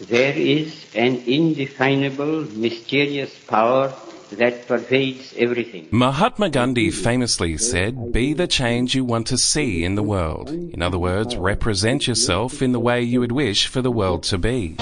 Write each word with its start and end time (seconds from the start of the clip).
There 0.00 0.36
is 0.36 0.86
an 0.94 1.16
indefinable, 1.26 2.42
mysterious 2.54 3.34
power 3.48 3.92
that 4.30 4.68
pervades 4.68 5.34
everything. 5.36 5.88
Mahatma 5.90 6.50
Gandhi 6.50 6.92
famously 6.92 7.56
said, 7.58 8.12
Be 8.12 8.32
the 8.32 8.46
change 8.46 8.94
you 8.94 9.04
want 9.04 9.26
to 9.26 9.38
see 9.38 9.82
in 9.82 9.96
the 9.96 10.02
world. 10.04 10.50
In 10.50 10.82
other 10.82 11.00
words, 11.00 11.36
represent 11.36 12.06
yourself 12.06 12.62
in 12.62 12.70
the 12.70 12.78
way 12.78 13.02
you 13.02 13.18
would 13.18 13.32
wish 13.32 13.66
for 13.66 13.82
the 13.82 13.90
world 13.90 14.22
to 14.24 14.38
be. 14.38 14.76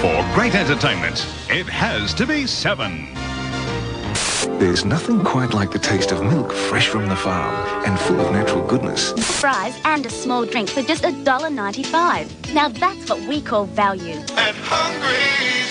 For 0.00 0.30
great 0.34 0.54
entertainment, 0.54 1.26
it 1.50 1.66
has 1.66 2.14
to 2.14 2.26
be 2.26 2.46
7. 2.46 3.29
There's 4.60 4.84
nothing 4.84 5.24
quite 5.24 5.54
like 5.54 5.70
the 5.70 5.78
taste 5.78 6.12
of 6.12 6.22
milk 6.22 6.52
fresh 6.52 6.88
from 6.88 7.08
the 7.08 7.16
farm 7.16 7.54
and 7.86 7.98
full 7.98 8.20
of 8.20 8.30
natural 8.30 8.62
goodness. 8.66 9.12
Fries 9.40 9.74
and 9.86 10.04
a 10.04 10.10
small 10.10 10.44
drink 10.44 10.68
for 10.68 10.82
just 10.82 11.02
$1.95. 11.02 12.52
Now 12.52 12.68
that's 12.68 13.08
what 13.08 13.26
we 13.26 13.40
call 13.40 13.64
value. 13.64 14.20
And 14.36 14.56
hungry, 14.58 15.16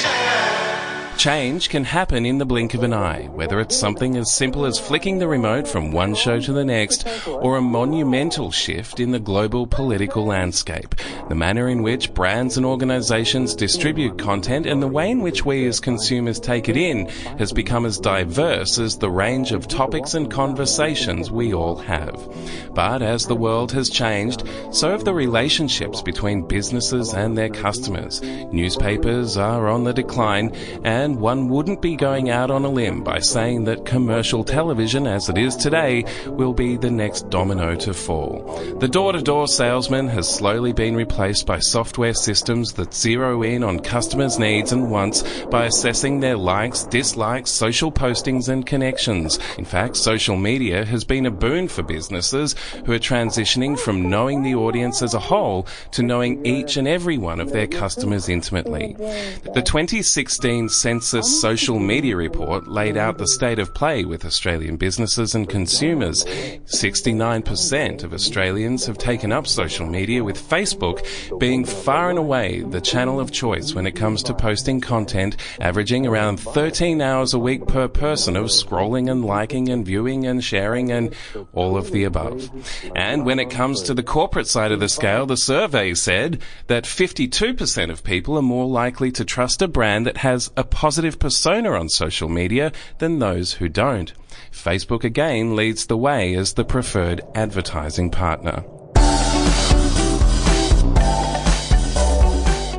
yeah. 0.02 0.79
Change 1.20 1.68
can 1.68 1.84
happen 1.84 2.26
in 2.26 2.38
the 2.38 2.46
blink 2.46 2.74
of 2.74 2.84
an 2.84 2.94
eye, 2.94 3.28
whether 3.34 3.60
it's 3.60 3.76
something 3.76 4.16
as 4.16 4.32
simple 4.32 4.66
as 4.66 4.80
flicking 4.80 5.18
the 5.18 5.28
remote 5.28 5.68
from 5.68 5.92
one 5.92 6.16
show 6.16 6.40
to 6.40 6.54
the 6.54 6.64
next, 6.64 7.06
or 7.28 7.58
a 7.58 7.62
monumental 7.62 8.52
shift 8.52 9.02
in 9.02 9.12
the 9.12 9.20
global 9.20 9.68
political 9.68 10.26
landscape. 10.26 10.96
The 11.28 11.36
manner 11.36 11.68
in 11.68 11.84
which 11.84 12.14
brands 12.14 12.56
and 12.56 12.66
organizations 12.66 13.54
distribute 13.54 14.18
content 14.18 14.66
and 14.66 14.82
the 14.82 14.88
way 14.88 15.12
in 15.12 15.20
which 15.20 15.44
we 15.44 15.68
as 15.68 15.82
consumers 15.82 16.40
take 16.40 16.70
it 16.70 16.78
in 16.78 17.10
has 17.38 17.52
become 17.52 17.86
as 17.86 18.00
diverse 18.00 18.80
as 18.80 18.98
the 18.98 19.12
range 19.12 19.52
of 19.52 19.68
topics 19.68 20.14
and 20.14 20.32
conversations 20.32 21.30
we 21.30 21.54
all 21.54 21.76
have. 21.76 22.18
But 22.74 23.02
as 23.02 23.26
the 23.26 23.36
world 23.36 23.74
has 23.74 23.90
changed, 23.90 24.48
so 24.72 24.92
have 24.92 25.04
the 25.04 25.14
relationships 25.14 26.02
between 26.02 26.48
businesses 26.48 27.14
and 27.14 27.38
their 27.38 27.50
customers. 27.50 28.22
Newspapers 28.22 29.36
are 29.36 29.68
on 29.68 29.84
the 29.84 29.92
decline 29.94 30.56
and 30.86 31.09
and 31.10 31.20
one 31.20 31.50
wouldn't 31.50 31.82
be 31.82 31.96
going 31.96 32.30
out 32.30 32.52
on 32.52 32.64
a 32.64 32.70
limb 32.70 33.04
by 33.04 33.18
saying 33.18 33.64
that 33.64 33.84
commercial 33.84 34.44
television 34.44 35.08
as 35.08 35.28
it 35.28 35.40
is 35.40 35.56
today 35.56 36.06
will 36.28 36.54
be 36.54 36.78
the 36.78 36.92
next 36.92 37.32
domino 37.32 37.76
to 37.76 37.96
fall. 37.96 38.40
The 38.80 38.88
door 38.88 39.14
to 39.14 39.22
door 39.22 39.48
salesman 39.48 40.08
has 40.10 40.30
slowly 40.30 40.72
been 40.72 40.96
replaced 40.96 41.48
by 41.48 41.60
software 41.60 42.14
systems 42.14 42.74
that 42.74 42.94
zero 42.94 43.42
in 43.42 43.64
on 43.64 43.80
customers' 43.80 44.38
needs 44.38 44.72
and 44.72 44.92
wants 44.92 45.24
by 45.46 45.66
assessing 45.66 46.20
their 46.20 46.38
likes, 46.38 46.84
dislikes, 46.84 47.50
social 47.50 47.92
postings 47.92 48.48
and 48.48 48.64
connections. 48.64 49.40
In 49.58 49.66
fact, 49.66 49.98
social 49.98 50.36
media 50.36 50.86
has 50.86 51.04
been 51.04 51.26
a 51.26 51.32
boon 51.32 51.68
for 51.68 51.82
businesses 51.82 52.54
who 52.86 52.94
are 52.94 53.00
transitioning 53.00 53.80
from 53.80 54.12
knowing 54.12 54.44
the 54.44 54.54
audience 54.54 55.02
as 55.02 55.16
a 55.16 55.20
whole 55.20 55.66
to 55.94 56.04
knowing 56.04 56.46
each 56.46 56.78
and 56.78 56.88
every 56.88 57.18
one 57.18 57.40
of 57.40 57.52
their 57.52 57.68
customers 57.68 58.30
intimately. 58.30 58.94
The 59.56 59.64
2016 59.66 60.68
Sensis 60.68 60.99
Sensis 61.00 61.40
Social 61.40 61.80
Media 61.80 62.18
Report 62.18 62.68
laid 62.68 62.98
out 62.98 63.18
the 63.18 63.28
state 63.28 63.58
of 63.58 63.74
play 63.74 64.04
with 64.04 64.26
Australian 64.26 64.76
businesses 64.76 65.34
and 65.34 65.48
consumers. 65.48 66.26
69% 66.26 68.04
of 68.04 68.14
Australians 68.14 68.86
have 68.86 68.98
taken 68.98 69.32
up 69.32 69.48
social 69.48 69.86
media, 69.86 70.26
with 70.26 70.38
Facebook 70.38 71.00
being 71.40 71.64
far 71.64 72.10
and 72.10 72.20
away 72.20 72.64
the 72.64 72.82
channel 72.82 73.18
of 73.18 73.32
choice 73.32 73.74
when 73.74 73.88
it 73.88 73.96
comes 73.96 74.22
to 74.24 74.34
posting 74.34 74.82
content, 74.82 75.38
averaging 75.62 76.06
around 76.06 76.38
13 76.38 77.02
hours 77.02 77.34
a 77.34 77.40
week 77.40 77.66
per 77.66 77.88
person 77.88 78.36
of 78.36 78.48
scrolling 78.48 79.10
and 79.10 79.24
liking 79.24 79.70
and 79.70 79.86
viewing 79.86 80.28
and 80.28 80.44
sharing 80.44 80.92
and 80.92 81.16
all 81.54 81.78
of 81.78 81.92
the 81.92 82.04
above. 82.04 82.52
And 82.94 83.26
when 83.26 83.40
it 83.40 83.50
comes 83.50 83.84
to 83.84 83.94
the 83.94 84.04
corporate 84.04 84.48
side 84.48 84.74
of 84.74 84.82
the 84.82 84.90
scale, 84.90 85.26
the 85.26 85.38
survey 85.38 85.94
said 85.94 86.42
that 86.68 86.84
52% 86.84 87.90
of 87.90 88.04
people 88.04 88.38
are 88.38 88.42
more 88.42 88.68
likely 88.68 89.14
to 89.14 89.24
trust 89.24 89.62
a 89.62 89.68
brand 89.70 90.06
that 90.06 90.18
has 90.18 90.52
a 90.58 90.66
positive 90.66 90.89
positive 90.90 91.20
persona 91.20 91.74
on 91.74 91.88
social 91.88 92.28
media 92.28 92.72
than 92.98 93.20
those 93.20 93.54
who 93.54 93.70
don't. 93.70 94.12
Facebook 94.52 95.04
again 95.04 95.56
leads 95.56 95.86
the 95.86 95.96
way 95.96 96.34
as 96.34 96.54
the 96.54 96.66
preferred 96.66 97.22
advertising 97.36 98.10
partner. 98.10 98.64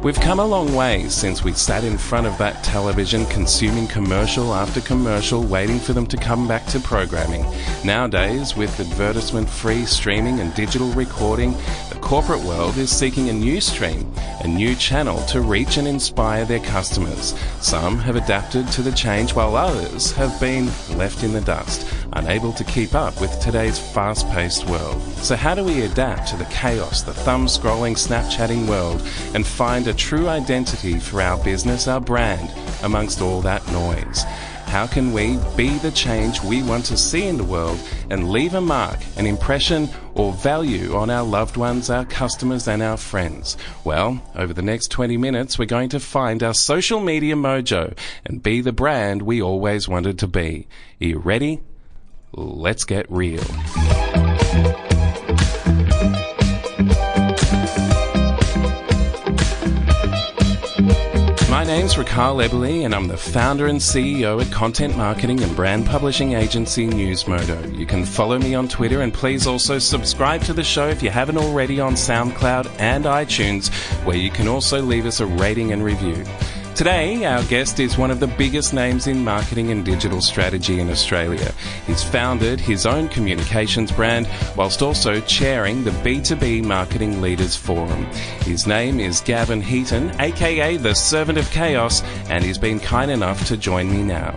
We've 0.02 0.18
come 0.18 0.40
a 0.40 0.46
long 0.46 0.74
way 0.74 1.10
since 1.10 1.44
we 1.44 1.52
sat 1.52 1.84
in 1.84 1.98
front 1.98 2.26
of 2.26 2.38
that 2.38 2.64
television 2.64 3.26
consuming 3.26 3.86
commercial 3.86 4.54
after 4.54 4.80
commercial 4.80 5.42
waiting 5.42 5.78
for 5.78 5.92
them 5.92 6.06
to 6.06 6.16
come 6.16 6.48
back 6.48 6.64
to 6.68 6.80
programming. 6.80 7.44
Nowadays, 7.84 8.56
with 8.56 8.80
advertisement 8.80 9.50
free 9.50 9.84
streaming 9.84 10.40
and 10.40 10.54
digital 10.54 10.88
recording, 10.92 11.52
the 11.90 11.98
corporate 12.00 12.40
world 12.40 12.78
is 12.78 12.90
seeking 12.90 13.28
a 13.28 13.32
new 13.34 13.60
stream, 13.60 14.10
a 14.40 14.48
new 14.48 14.74
channel 14.74 15.22
to 15.26 15.42
reach 15.42 15.76
and 15.76 15.86
inspire 15.86 16.46
their 16.46 16.60
customers. 16.60 17.34
Some 17.60 17.98
have 17.98 18.16
adapted 18.16 18.68
to 18.68 18.80
the 18.80 18.92
change 18.92 19.34
while 19.34 19.54
others 19.54 20.12
have 20.12 20.40
been 20.40 20.70
left 20.96 21.24
in 21.24 21.34
the 21.34 21.42
dust, 21.42 21.86
unable 22.14 22.54
to 22.54 22.64
keep 22.64 22.94
up 22.94 23.20
with 23.20 23.38
today's 23.38 23.78
fast 23.78 24.26
paced 24.30 24.66
world. 24.66 25.02
So, 25.18 25.36
how 25.36 25.54
do 25.54 25.62
we 25.62 25.82
adapt 25.82 26.28
to 26.28 26.36
the 26.38 26.46
chaos, 26.46 27.02
the 27.02 27.12
thumb 27.12 27.44
scrolling, 27.44 27.98
Snapchatting 27.98 28.66
world 28.66 29.06
and 29.34 29.46
find 29.46 29.89
a 29.90 29.94
true 29.94 30.28
identity 30.28 31.00
for 31.00 31.20
our 31.20 31.36
business, 31.42 31.88
our 31.88 32.00
brand, 32.00 32.48
amongst 32.84 33.20
all 33.20 33.40
that 33.40 33.66
noise? 33.72 34.22
How 34.66 34.86
can 34.86 35.12
we 35.12 35.36
be 35.56 35.78
the 35.78 35.90
change 35.90 36.40
we 36.44 36.62
want 36.62 36.84
to 36.86 36.96
see 36.96 37.26
in 37.26 37.36
the 37.36 37.42
world 37.42 37.76
and 38.08 38.30
leave 38.30 38.54
a 38.54 38.60
mark, 38.60 39.00
an 39.16 39.26
impression, 39.26 39.88
or 40.14 40.32
value 40.32 40.94
on 40.94 41.10
our 41.10 41.24
loved 41.24 41.56
ones, 41.56 41.90
our 41.90 42.04
customers, 42.04 42.68
and 42.68 42.84
our 42.84 42.96
friends? 42.96 43.56
Well, 43.82 44.22
over 44.36 44.54
the 44.54 44.62
next 44.62 44.92
20 44.92 45.16
minutes, 45.16 45.58
we're 45.58 45.64
going 45.64 45.88
to 45.88 45.98
find 45.98 46.40
our 46.44 46.54
social 46.54 47.00
media 47.00 47.34
mojo 47.34 47.98
and 48.24 48.40
be 48.40 48.60
the 48.60 48.72
brand 48.72 49.22
we 49.22 49.42
always 49.42 49.88
wanted 49.88 50.20
to 50.20 50.28
be. 50.28 50.68
Are 51.00 51.04
you 51.04 51.18
ready? 51.18 51.62
Let's 52.32 52.84
get 52.84 53.10
real. 53.10 53.42
My 61.60 61.66
name's 61.66 61.96
Rakhal 61.96 62.42
Ebeli, 62.42 62.86
and 62.86 62.94
I'm 62.94 63.06
the 63.06 63.18
founder 63.18 63.66
and 63.66 63.78
CEO 63.78 64.40
at 64.40 64.50
content 64.50 64.96
marketing 64.96 65.42
and 65.42 65.54
brand 65.54 65.84
publishing 65.84 66.32
agency 66.32 66.86
Newsmodo. 66.86 67.78
You 67.78 67.84
can 67.84 68.06
follow 68.06 68.38
me 68.38 68.54
on 68.54 68.66
Twitter, 68.66 69.02
and 69.02 69.12
please 69.12 69.46
also 69.46 69.78
subscribe 69.78 70.40
to 70.44 70.54
the 70.54 70.64
show 70.64 70.88
if 70.88 71.02
you 71.02 71.10
haven't 71.10 71.36
already 71.36 71.78
on 71.78 71.96
SoundCloud 71.96 72.80
and 72.80 73.04
iTunes, 73.04 73.68
where 74.06 74.16
you 74.16 74.30
can 74.30 74.48
also 74.48 74.80
leave 74.80 75.04
us 75.04 75.20
a 75.20 75.26
rating 75.26 75.70
and 75.70 75.84
review. 75.84 76.24
Today, 76.80 77.26
our 77.26 77.44
guest 77.44 77.78
is 77.78 77.98
one 77.98 78.10
of 78.10 78.20
the 78.20 78.26
biggest 78.26 78.72
names 78.72 79.06
in 79.06 79.22
marketing 79.22 79.70
and 79.70 79.84
digital 79.84 80.22
strategy 80.22 80.80
in 80.80 80.88
Australia. 80.88 81.52
He's 81.86 82.02
founded 82.02 82.58
his 82.58 82.86
own 82.86 83.10
communications 83.10 83.92
brand 83.92 84.26
whilst 84.56 84.80
also 84.80 85.20
chairing 85.20 85.84
the 85.84 85.90
B2B 85.90 86.64
Marketing 86.64 87.20
Leaders 87.20 87.54
Forum. 87.54 88.06
His 88.44 88.66
name 88.66 88.98
is 88.98 89.20
Gavin 89.20 89.60
Heaton, 89.60 90.18
aka 90.22 90.78
the 90.78 90.94
Servant 90.94 91.36
of 91.36 91.50
Chaos, 91.50 92.02
and 92.30 92.42
he's 92.42 92.56
been 92.56 92.80
kind 92.80 93.10
enough 93.10 93.44
to 93.48 93.58
join 93.58 93.90
me 93.90 94.02
now. 94.02 94.34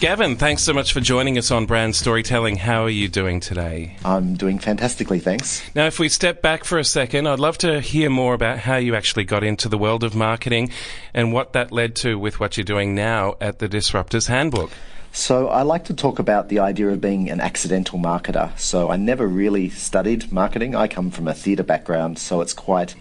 Gavin, 0.00 0.36
thanks 0.36 0.62
so 0.62 0.72
much 0.72 0.94
for 0.94 1.00
joining 1.00 1.36
us 1.36 1.50
on 1.50 1.66
Brand 1.66 1.94
Storytelling. 1.94 2.56
How 2.56 2.84
are 2.84 2.88
you 2.88 3.06
doing 3.06 3.38
today? 3.38 3.96
I'm 4.02 4.34
doing 4.34 4.58
fantastically, 4.58 5.18
thanks. 5.18 5.62
Now, 5.74 5.84
if 5.88 5.98
we 5.98 6.08
step 6.08 6.40
back 6.40 6.64
for 6.64 6.78
a 6.78 6.84
second, 6.84 7.28
I'd 7.28 7.38
love 7.38 7.58
to 7.58 7.82
hear 7.82 8.08
more 8.08 8.32
about 8.32 8.60
how 8.60 8.76
you 8.76 8.94
actually 8.94 9.24
got 9.24 9.44
into 9.44 9.68
the 9.68 9.76
world 9.76 10.02
of 10.02 10.14
marketing 10.14 10.70
and 11.12 11.34
what 11.34 11.52
that 11.52 11.70
led 11.70 11.96
to 11.96 12.18
with 12.18 12.40
what 12.40 12.56
you're 12.56 12.64
doing 12.64 12.94
now 12.94 13.34
at 13.42 13.58
the 13.58 13.68
Disruptors 13.68 14.28
Handbook. 14.28 14.70
So, 15.12 15.48
I 15.48 15.62
like 15.62 15.84
to 15.84 15.94
talk 15.94 16.18
about 16.18 16.48
the 16.48 16.60
idea 16.60 16.88
of 16.88 17.02
being 17.02 17.28
an 17.28 17.42
accidental 17.42 17.98
marketer. 17.98 18.58
So, 18.58 18.90
I 18.90 18.96
never 18.96 19.28
really 19.28 19.68
studied 19.68 20.32
marketing. 20.32 20.74
I 20.74 20.88
come 20.88 21.10
from 21.10 21.28
a 21.28 21.34
theatre 21.34 21.62
background, 21.62 22.18
so 22.18 22.40
it's 22.40 22.54
quite 22.54 22.94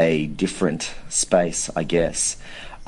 a 0.00 0.26
different 0.26 0.92
space, 1.10 1.70
I 1.76 1.84
guess. 1.84 2.38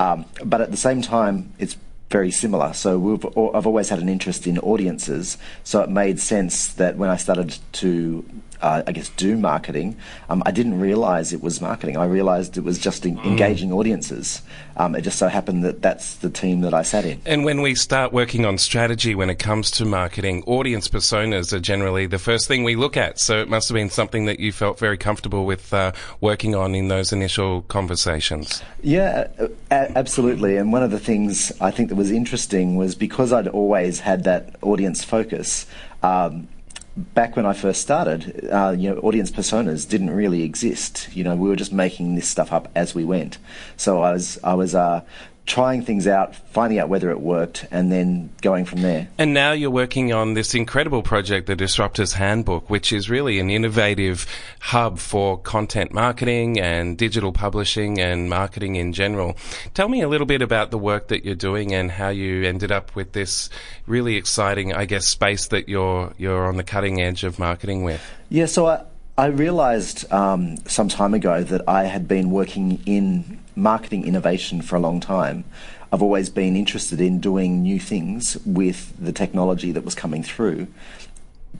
Um, 0.01 0.25
but 0.43 0.59
at 0.59 0.69
the 0.69 0.75
same 0.75 1.01
time, 1.01 1.53
it's 1.59 1.77
very 2.13 2.31
similar. 2.31 2.71
So 2.73 2.99
we've, 2.99 3.25
I've 3.55 3.65
always 3.65 3.89
had 3.89 3.99
an 3.99 4.07
interest 4.07 4.45
in 4.45 4.59
audiences, 4.59 5.37
so 5.63 5.81
it 5.81 5.89
made 5.89 6.19
sense 6.19 6.67
that 6.75 6.95
when 6.95 7.09
I 7.09 7.17
started 7.17 7.57
to 7.81 8.23
uh, 8.61 8.83
I 8.85 8.91
guess, 8.91 9.09
do 9.09 9.37
marketing, 9.37 9.97
um, 10.29 10.43
I 10.45 10.51
didn't 10.51 10.79
realize 10.79 11.33
it 11.33 11.41
was 11.41 11.61
marketing. 11.61 11.97
I 11.97 12.05
realized 12.05 12.57
it 12.57 12.63
was 12.63 12.79
just 12.79 13.03
mm. 13.03 13.23
engaging 13.25 13.71
audiences. 13.71 14.41
Um, 14.75 14.95
it 14.95 15.01
just 15.01 15.19
so 15.19 15.27
happened 15.27 15.63
that 15.63 15.81
that's 15.81 16.15
the 16.15 16.29
team 16.29 16.61
that 16.61 16.73
I 16.73 16.81
sat 16.81 17.05
in. 17.05 17.21
And 17.25 17.45
when 17.45 17.61
we 17.61 17.75
start 17.75 18.11
working 18.11 18.45
on 18.45 18.57
strategy 18.57 19.13
when 19.13 19.29
it 19.29 19.37
comes 19.39 19.69
to 19.71 19.85
marketing, 19.85 20.43
audience 20.45 20.87
personas 20.87 21.53
are 21.53 21.59
generally 21.59 22.07
the 22.07 22.17
first 22.19 22.47
thing 22.47 22.63
we 22.63 22.75
look 22.75 22.97
at. 22.97 23.19
So 23.19 23.39
it 23.39 23.49
must 23.49 23.69
have 23.69 23.75
been 23.75 23.89
something 23.89 24.25
that 24.25 24.39
you 24.39 24.51
felt 24.51 24.79
very 24.79 24.97
comfortable 24.97 25.45
with 25.45 25.73
uh, 25.73 25.91
working 26.21 26.55
on 26.55 26.73
in 26.73 26.87
those 26.87 27.13
initial 27.13 27.61
conversations. 27.63 28.63
Yeah, 28.81 29.27
a- 29.69 29.97
absolutely. 29.97 30.57
And 30.57 30.71
one 30.71 30.83
of 30.83 30.91
the 30.91 30.99
things 30.99 31.51
I 31.61 31.71
think 31.71 31.89
that 31.89 31.95
was 31.95 32.11
interesting 32.11 32.75
was 32.75 32.95
because 32.95 33.31
I'd 33.31 33.47
always 33.47 33.99
had 33.99 34.23
that 34.23 34.55
audience 34.61 35.03
focus. 35.03 35.65
Um, 36.01 36.47
back 36.95 37.35
when 37.35 37.45
I 37.45 37.53
first 37.53 37.81
started, 37.81 38.47
uh, 38.51 38.75
you 38.77 38.89
know, 38.89 38.97
audience 38.99 39.31
personas 39.31 39.87
didn't 39.87 40.11
really 40.11 40.43
exist. 40.43 41.09
You 41.13 41.23
know, 41.23 41.35
we 41.35 41.49
were 41.49 41.55
just 41.55 41.73
making 41.73 42.15
this 42.15 42.27
stuff 42.27 42.53
up 42.53 42.69
as 42.75 42.93
we 42.93 43.03
went. 43.03 43.37
So 43.77 44.01
I 44.03 44.13
was, 44.13 44.39
I 44.43 44.53
was 44.53 44.75
uh, 44.75 45.01
trying 45.45 45.83
things 45.83 46.07
out, 46.07 46.35
finding 46.35 46.79
out 46.79 46.87
whether 46.87 47.09
it 47.11 47.19
worked, 47.19 47.65
and 47.69 47.91
then 47.91 48.29
going 48.41 48.63
from 48.63 48.81
there. 48.81 49.07
And 49.17 49.33
now 49.33 49.51
you're 49.51 49.69
working 49.69 50.13
on 50.13 50.35
this 50.35 50.55
incredible 50.55 51.03
project, 51.03 51.47
the 51.47 51.55
Disruptors 51.55 52.13
Handbook, 52.13 52.69
which 52.69 52.93
is 52.93 53.09
really 53.09 53.39
an 53.39 53.49
innovative 53.49 54.25
hub 54.59 54.99
for 54.99 55.37
content 55.37 55.93
marketing 55.93 56.59
and 56.59 56.97
digital 56.97 57.33
publishing 57.33 57.99
and 57.99 58.29
marketing 58.29 58.75
in 58.75 58.93
general. 58.93 59.35
Tell 59.73 59.89
me 59.89 60.01
a 60.01 60.07
little 60.07 60.27
bit 60.27 60.41
about 60.41 60.71
the 60.71 60.77
work 60.77 61.09
that 61.09 61.25
you're 61.25 61.35
doing 61.35 61.73
and 61.73 61.91
how 61.91 62.09
you 62.09 62.43
ended 62.43 62.71
up 62.71 62.95
with 62.95 63.11
this 63.11 63.49
really 63.85 64.15
exciting, 64.15 64.73
I 64.73 64.85
guess, 64.85 65.05
space 65.05 65.47
that 65.47 65.67
you're 65.67 66.13
you're 66.17 66.47
on 66.47 66.55
the 66.55 66.63
cutting 66.63 67.01
edge 67.01 67.23
of 67.23 67.37
marketing 67.37 67.83
with. 67.83 68.01
Yeah, 68.29 68.45
so 68.45 68.67
I, 68.67 68.83
I 69.15 69.27
realized 69.27 70.11
um, 70.11 70.57
some 70.65 70.89
time 70.89 71.13
ago 71.13 71.43
that 71.43 71.61
I 71.67 71.83
had 71.83 72.07
been 72.07 72.31
working 72.31 72.81
in 72.87 73.39
marketing 73.55 74.07
innovation 74.07 74.63
for 74.63 74.75
a 74.75 74.79
long 74.79 74.99
time. 74.99 75.43
I've 75.91 76.01
always 76.01 76.31
been 76.31 76.55
interested 76.55 76.99
in 76.99 77.19
doing 77.19 77.61
new 77.61 77.79
things 77.79 78.37
with 78.43 78.91
the 78.99 79.11
technology 79.11 79.71
that 79.71 79.85
was 79.85 79.93
coming 79.93 80.23
through, 80.23 80.65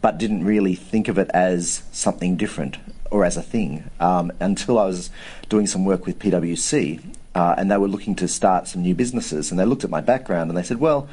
but 0.02 0.18
didn't 0.18 0.44
really 0.44 0.74
think 0.74 1.08
of 1.08 1.20
it 1.20 1.30
as 1.32 1.84
something 1.92 2.38
different 2.38 2.78
or 3.12 3.24
as 3.24 3.38
a 3.38 3.44
thing 3.44 3.88
um, 4.00 4.32
until 4.40 4.80
I 4.80 4.86
was 4.86 5.12
doing 5.48 5.68
some 5.68 5.86
work 5.86 6.08
with 6.08 6.18
PwC. 6.18 7.04
Uh, 7.36 7.54
and 7.56 7.70
they 7.70 7.78
were 7.78 7.88
looking 7.88 8.16
to 8.16 8.28
start 8.28 8.68
some 8.68 8.82
new 8.82 8.94
businesses, 8.96 9.50
and 9.52 9.60
they 9.60 9.66
looked 9.66 9.84
at 9.84 9.90
my 9.90 10.02
background 10.02 10.52
and 10.52 10.58
they 10.58 10.62
said, 10.62 10.80
"Well, 10.80 11.10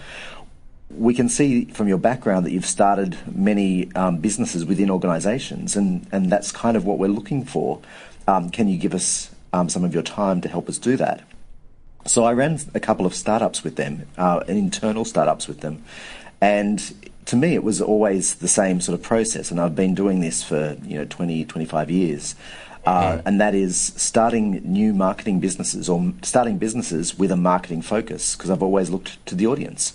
we 0.97 1.15
can 1.15 1.29
see 1.29 1.67
from 1.67 1.89
your 1.89 1.99
background 1.99 2.45
that 2.47 2.53
you've 2.53 2.67
started 2.67 3.17
many 3.35 3.93
um, 3.95 4.19
businesses 4.19 4.65
within 4.65 4.91
organisations, 4.91 5.77
and, 5.77 6.07
and 6.13 6.31
that's 6.31 6.51
kind 6.53 6.77
of 6.77 6.85
what 6.85 6.99
we're 6.99 7.09
looking 7.09 7.45
for. 7.45 7.81
Um, 8.27 8.51
can 8.51 8.69
you 8.69 8.77
give 8.77 8.95
us 8.95 9.31
um, 9.53 9.69
some 9.69 9.85
of 9.85 9.95
your 9.95 10.03
time 10.03 10.41
to 10.41 10.49
help 10.49 10.69
us 10.69 10.79
do 10.79 10.97
that? 10.97 11.23
So 12.07 12.25
I 12.25 12.33
ran 12.33 12.59
a 12.75 12.81
couple 12.81 13.07
of 13.07 13.15
startups 13.15 13.63
with 13.63 13.77
them, 13.77 14.07
uh, 14.17 14.43
internal 14.49 15.05
startups 15.05 15.47
with 15.47 15.61
them, 15.61 15.85
and 16.41 17.11
to 17.27 17.37
me 17.37 17.55
it 17.55 17.63
was 17.63 17.81
always 17.81 18.37
the 18.37 18.49
same 18.49 18.81
sort 18.81 18.99
of 18.99 19.03
process. 19.03 19.51
And 19.51 19.61
I've 19.61 19.77
been 19.77 19.95
doing 19.95 20.21
this 20.21 20.43
for 20.43 20.77
you 20.83 20.99
know 20.99 21.05
20, 21.05 21.45
25 21.45 21.91
years. 21.91 22.35
Uh, 22.87 23.21
and 23.27 23.39
that 23.43 23.55
is 23.55 23.93
starting 23.97 24.53
new 24.65 24.95
marketing 24.95 25.39
businesses 25.39 25.87
or 25.89 26.15
starting 26.23 26.57
businesses 26.57 27.19
with 27.19 27.31
a 27.31 27.37
marketing 27.37 27.83
focus 27.83 28.35
because 28.35 28.49
I've 28.49 28.63
always 28.63 28.89
looked 28.89 29.25
to 29.27 29.35
the 29.35 29.47
audience. 29.47 29.93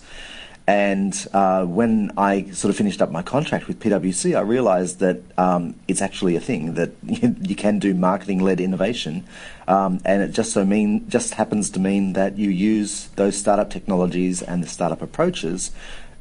And 0.68 1.28
uh, 1.32 1.64
when 1.66 2.12
I 2.18 2.50
sort 2.50 2.72
of 2.72 2.76
finished 2.76 3.00
up 3.00 3.12
my 3.12 3.22
contract 3.22 3.68
with 3.68 3.80
PwC, 3.80 4.36
I 4.36 4.42
realized 4.42 5.00
that 5.00 5.22
um, 5.38 5.76
it's 5.88 6.02
actually 6.02 6.36
a 6.36 6.40
thing 6.40 6.74
that 6.74 6.92
you 7.04 7.56
can 7.56 7.78
do 7.78 7.94
marketing-led 7.94 8.60
innovation, 8.60 9.26
um, 9.68 10.00
and 10.06 10.24
it 10.24 10.32
just 10.32 10.54
so 10.54 10.66
mean 10.66 11.08
just 11.08 11.36
happens 11.36 11.70
to 11.72 11.80
mean 11.80 12.14
that 12.14 12.38
you 12.40 12.50
use 12.50 13.10
those 13.16 13.38
startup 13.38 13.70
technologies 13.70 14.42
and 14.42 14.64
the 14.64 14.68
startup 14.68 15.04
approaches 15.04 15.72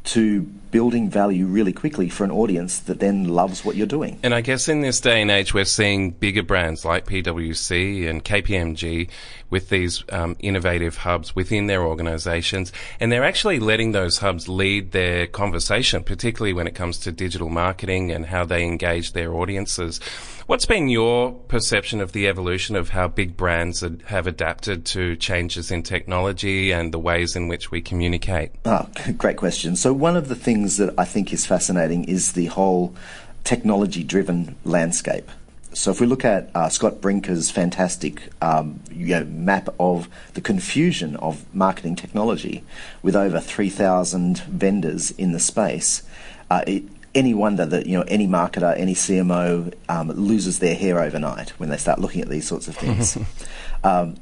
to 0.04 0.42
building 0.70 1.08
value 1.08 1.46
really 1.46 1.72
quickly 1.72 2.08
for 2.08 2.24
an 2.24 2.32
audience 2.32 2.80
that 2.80 2.98
then 2.98 3.28
loves 3.28 3.64
what 3.64 3.76
you're 3.76 3.86
doing. 3.86 4.18
And 4.24 4.34
I 4.34 4.40
guess 4.40 4.68
in 4.68 4.80
this 4.80 5.00
day 5.00 5.22
and 5.22 5.30
age, 5.30 5.54
we're 5.54 5.64
seeing 5.64 6.10
bigger 6.10 6.42
brands 6.42 6.84
like 6.84 7.06
PwC 7.06 8.08
and 8.10 8.24
KPMG 8.24 9.08
with 9.50 9.68
these 9.68 10.02
um, 10.10 10.34
innovative 10.40 10.96
hubs 10.96 11.36
within 11.36 11.68
their 11.68 11.84
organizations. 11.84 12.72
And 12.98 13.12
they're 13.12 13.24
actually 13.24 13.60
letting 13.60 13.92
those 13.92 14.18
hubs 14.18 14.48
lead 14.48 14.90
their 14.90 15.28
conversation, 15.28 16.02
particularly 16.02 16.52
when 16.52 16.66
it 16.66 16.74
comes 16.74 16.98
to 16.98 17.12
digital 17.12 17.48
marketing 17.48 18.10
and 18.10 18.26
how 18.26 18.44
they 18.44 18.64
engage 18.64 19.12
their 19.12 19.32
audiences. 19.32 20.00
What's 20.46 20.66
been 20.66 20.88
your 20.88 21.32
perception 21.32 22.02
of 22.02 22.12
the 22.12 22.28
evolution 22.28 22.76
of 22.76 22.90
how 22.90 23.08
big 23.08 23.34
brands 23.34 23.82
have 24.06 24.26
adapted 24.26 24.84
to 24.86 25.16
changes 25.16 25.70
in 25.70 25.82
technology 25.82 26.70
and 26.70 26.92
the 26.92 26.98
ways 26.98 27.34
in 27.34 27.48
which 27.48 27.70
we 27.70 27.80
communicate? 27.80 28.50
Oh, 28.66 28.86
great 29.16 29.38
question. 29.38 29.74
So, 29.74 29.94
one 29.94 30.18
of 30.18 30.28
the 30.28 30.34
things 30.34 30.76
that 30.76 30.92
I 30.98 31.06
think 31.06 31.32
is 31.32 31.46
fascinating 31.46 32.04
is 32.04 32.32
the 32.32 32.46
whole 32.46 32.94
technology 33.42 34.04
driven 34.04 34.56
landscape. 34.64 35.30
So 35.72 35.90
if 35.90 36.00
we 36.00 36.06
look 36.06 36.24
at 36.24 36.50
uh, 36.54 36.68
Scott 36.68 37.00
Brinker's 37.00 37.50
fantastic 37.50 38.28
um, 38.40 38.80
you 38.92 39.08
know, 39.08 39.24
map 39.24 39.68
of 39.80 40.08
the 40.34 40.40
confusion 40.40 41.16
of 41.16 41.52
marketing 41.54 41.96
technology 41.96 42.62
with 43.02 43.16
over 43.16 43.40
3,000 43.40 44.38
vendors 44.38 45.10
in 45.12 45.32
the 45.32 45.40
space, 45.40 46.04
uh, 46.48 46.62
it, 46.66 46.84
any 47.14 47.34
wonder 47.34 47.64
that 47.66 47.86
you 47.86 47.96
know 47.96 48.04
any 48.08 48.26
marketer, 48.26 48.76
any 48.78 48.94
CMO 48.94 49.72
um, 49.88 50.08
loses 50.08 50.58
their 50.58 50.74
hair 50.74 51.00
overnight 51.00 51.50
when 51.50 51.68
they 51.68 51.76
start 51.76 51.98
looking 51.98 52.20
at 52.20 52.28
these 52.28 52.46
sorts 52.46 52.68
of 52.68 52.76
things. 52.76 53.16
um, 53.84 54.16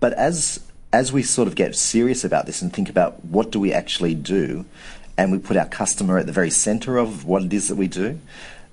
but 0.00 0.12
as 0.14 0.60
as 0.92 1.12
we 1.12 1.22
sort 1.22 1.48
of 1.48 1.54
get 1.54 1.74
serious 1.74 2.24
about 2.24 2.46
this 2.46 2.60
and 2.60 2.72
think 2.72 2.88
about 2.88 3.24
what 3.24 3.50
do 3.50 3.58
we 3.58 3.72
actually 3.72 4.14
do, 4.14 4.64
and 5.16 5.32
we 5.32 5.38
put 5.38 5.56
our 5.56 5.66
customer 5.66 6.18
at 6.18 6.26
the 6.26 6.32
very 6.32 6.50
centre 6.50 6.98
of 6.98 7.24
what 7.24 7.42
it 7.42 7.52
is 7.52 7.68
that 7.68 7.76
we 7.76 7.88
do, 7.88 8.18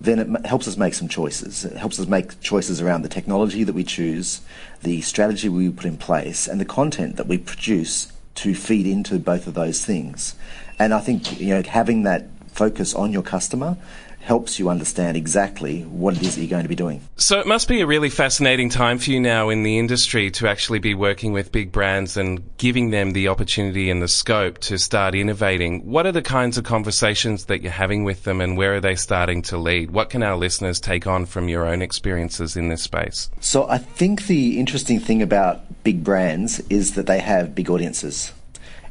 then 0.02 0.20
it 0.20 0.46
helps 0.46 0.68
us 0.68 0.78
make 0.78 0.94
some 0.94 1.08
choices. 1.08 1.66
It 1.66 1.78
helps 1.78 2.00
us 2.00 2.08
make 2.08 2.40
choices 2.42 2.82
around 2.82 3.02
the 3.02 3.10
technology 3.10 3.64
that 3.64 3.74
we 3.74 3.84
choose, 3.84 4.42
the 4.82 5.02
strategy 5.02 5.50
we 5.50 5.70
put 5.70 5.86
in 5.86 5.98
place, 5.98 6.48
and 6.48 6.60
the 6.60 6.66
content 6.66 7.18
that 7.18 7.28
we 7.28 7.38
produce 7.38 8.12
to 8.36 8.56
feed 8.56 8.88
into 8.88 9.20
both 9.20 9.48
of 9.48 9.54
those 9.54 9.84
things. 9.84 10.36
And 10.78 10.94
I 10.94 11.00
think 11.00 11.40
you 11.40 11.50
know 11.50 11.62
having 11.62 12.04
that 12.04 12.28
focus 12.60 12.94
on 12.94 13.14
your 13.14 13.24
customer 13.24 13.78
helps 14.20 14.60
you 14.60 14.68
understand 14.70 15.16
exactly 15.16 15.84
what 15.84 16.14
it 16.14 16.22
is 16.22 16.36
that 16.36 16.42
you're 16.42 16.50
going 16.50 16.64
to 16.64 16.70
be 16.70 16.76
doing. 16.76 17.02
So 17.16 17.40
it 17.40 17.48
must 17.48 17.70
be 17.70 17.80
a 17.80 17.88
really 17.88 18.10
fascinating 18.10 18.70
time 18.70 19.00
for 19.00 19.12
you 19.12 19.20
now 19.22 19.48
in 19.48 19.64
the 19.64 19.80
industry 19.80 20.30
to 20.32 20.48
actually 20.48 20.80
be 20.80 20.94
working 20.94 21.32
with 21.32 21.54
big 21.54 21.72
brands 21.72 22.18
and 22.18 22.44
giving 22.58 22.92
them 22.92 23.12
the 23.12 23.30
opportunity 23.30 23.90
and 23.90 24.02
the 24.02 24.10
scope 24.10 24.58
to 24.60 24.78
start 24.78 25.16
innovating. 25.16 25.90
What 25.90 26.06
are 26.06 26.12
the 26.12 26.22
kinds 26.22 26.58
of 26.58 26.66
conversations 26.66 27.46
that 27.46 27.62
you're 27.62 27.72
having 27.72 28.04
with 28.04 28.26
them 28.26 28.42
and 28.42 28.58
where 28.58 28.76
are 28.76 28.82
they 28.82 28.96
starting 28.96 29.42
to 29.44 29.58
lead? 29.58 29.92
What 29.92 30.10
can 30.10 30.22
our 30.22 30.36
listeners 30.36 30.82
take 30.82 31.08
on 31.08 31.26
from 31.26 31.48
your 31.48 31.66
own 31.66 31.82
experiences 31.82 32.58
in 32.58 32.68
this 32.68 32.84
space? 32.84 33.30
So 33.40 33.70
I 33.70 33.78
think 33.78 34.28
the 34.28 34.60
interesting 34.60 35.00
thing 35.00 35.22
about 35.22 35.62
big 35.86 36.04
brands 36.04 36.60
is 36.70 36.96
that 36.96 37.08
they 37.08 37.20
have 37.20 37.56
big 37.56 37.70
audiences. 37.70 38.34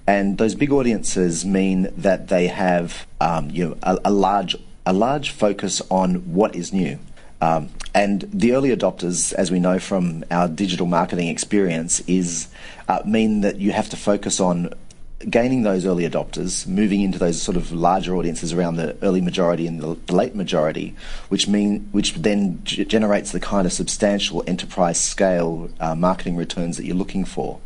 And 0.08 0.38
those 0.38 0.54
big 0.54 0.72
audiences 0.72 1.44
mean 1.44 1.92
that 1.98 2.28
they 2.28 2.46
have 2.46 3.06
um, 3.20 3.50
you 3.50 3.68
know, 3.68 3.76
a, 3.82 3.98
a, 4.06 4.10
large 4.10 4.56
a 4.86 4.94
large 4.94 5.28
focus 5.28 5.82
on 5.90 6.32
what 6.32 6.56
is 6.56 6.72
new. 6.72 6.98
Um, 7.42 7.68
and 7.94 8.22
the 8.32 8.54
early 8.54 8.74
adopters, 8.74 9.34
as 9.34 9.50
we 9.50 9.60
know 9.60 9.78
from 9.78 10.24
our 10.30 10.48
digital 10.48 10.86
marketing 10.86 11.28
experience, 11.28 12.00
is 12.06 12.48
uh, 12.88 13.02
mean 13.04 13.42
that 13.42 13.56
you 13.56 13.72
have 13.72 13.90
to 13.90 13.98
focus 13.98 14.40
on 14.40 14.72
gaining 15.28 15.62
those 15.62 15.84
early 15.84 16.08
adopters, 16.08 16.66
moving 16.66 17.02
into 17.02 17.18
those 17.18 17.42
sort 17.42 17.58
of 17.58 17.70
larger 17.70 18.16
audiences 18.16 18.54
around 18.54 18.76
the 18.76 18.96
early 19.02 19.20
majority 19.20 19.66
and 19.66 19.78
the, 19.78 19.94
the 20.06 20.14
late 20.14 20.34
majority, 20.34 20.96
which 21.28 21.46
mean 21.46 21.86
which 21.92 22.14
then 22.14 22.60
g- 22.64 22.82
generates 22.86 23.32
the 23.32 23.40
kind 23.40 23.66
of 23.66 23.74
substantial 23.74 24.42
enterprise 24.46 24.98
scale 24.98 25.68
uh, 25.80 25.94
marketing 25.94 26.34
returns 26.34 26.78
that 26.78 26.86
you're 26.86 26.96
looking 26.96 27.26
for. 27.26 27.60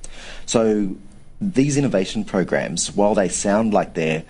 So 0.45 0.97
these 1.43 1.77
innovation 1.77 2.25
programs, 2.25 2.95
while 2.95 3.15
they 3.15 3.29
sound 3.29 3.75
like 3.75 3.95
they're 3.95 4.25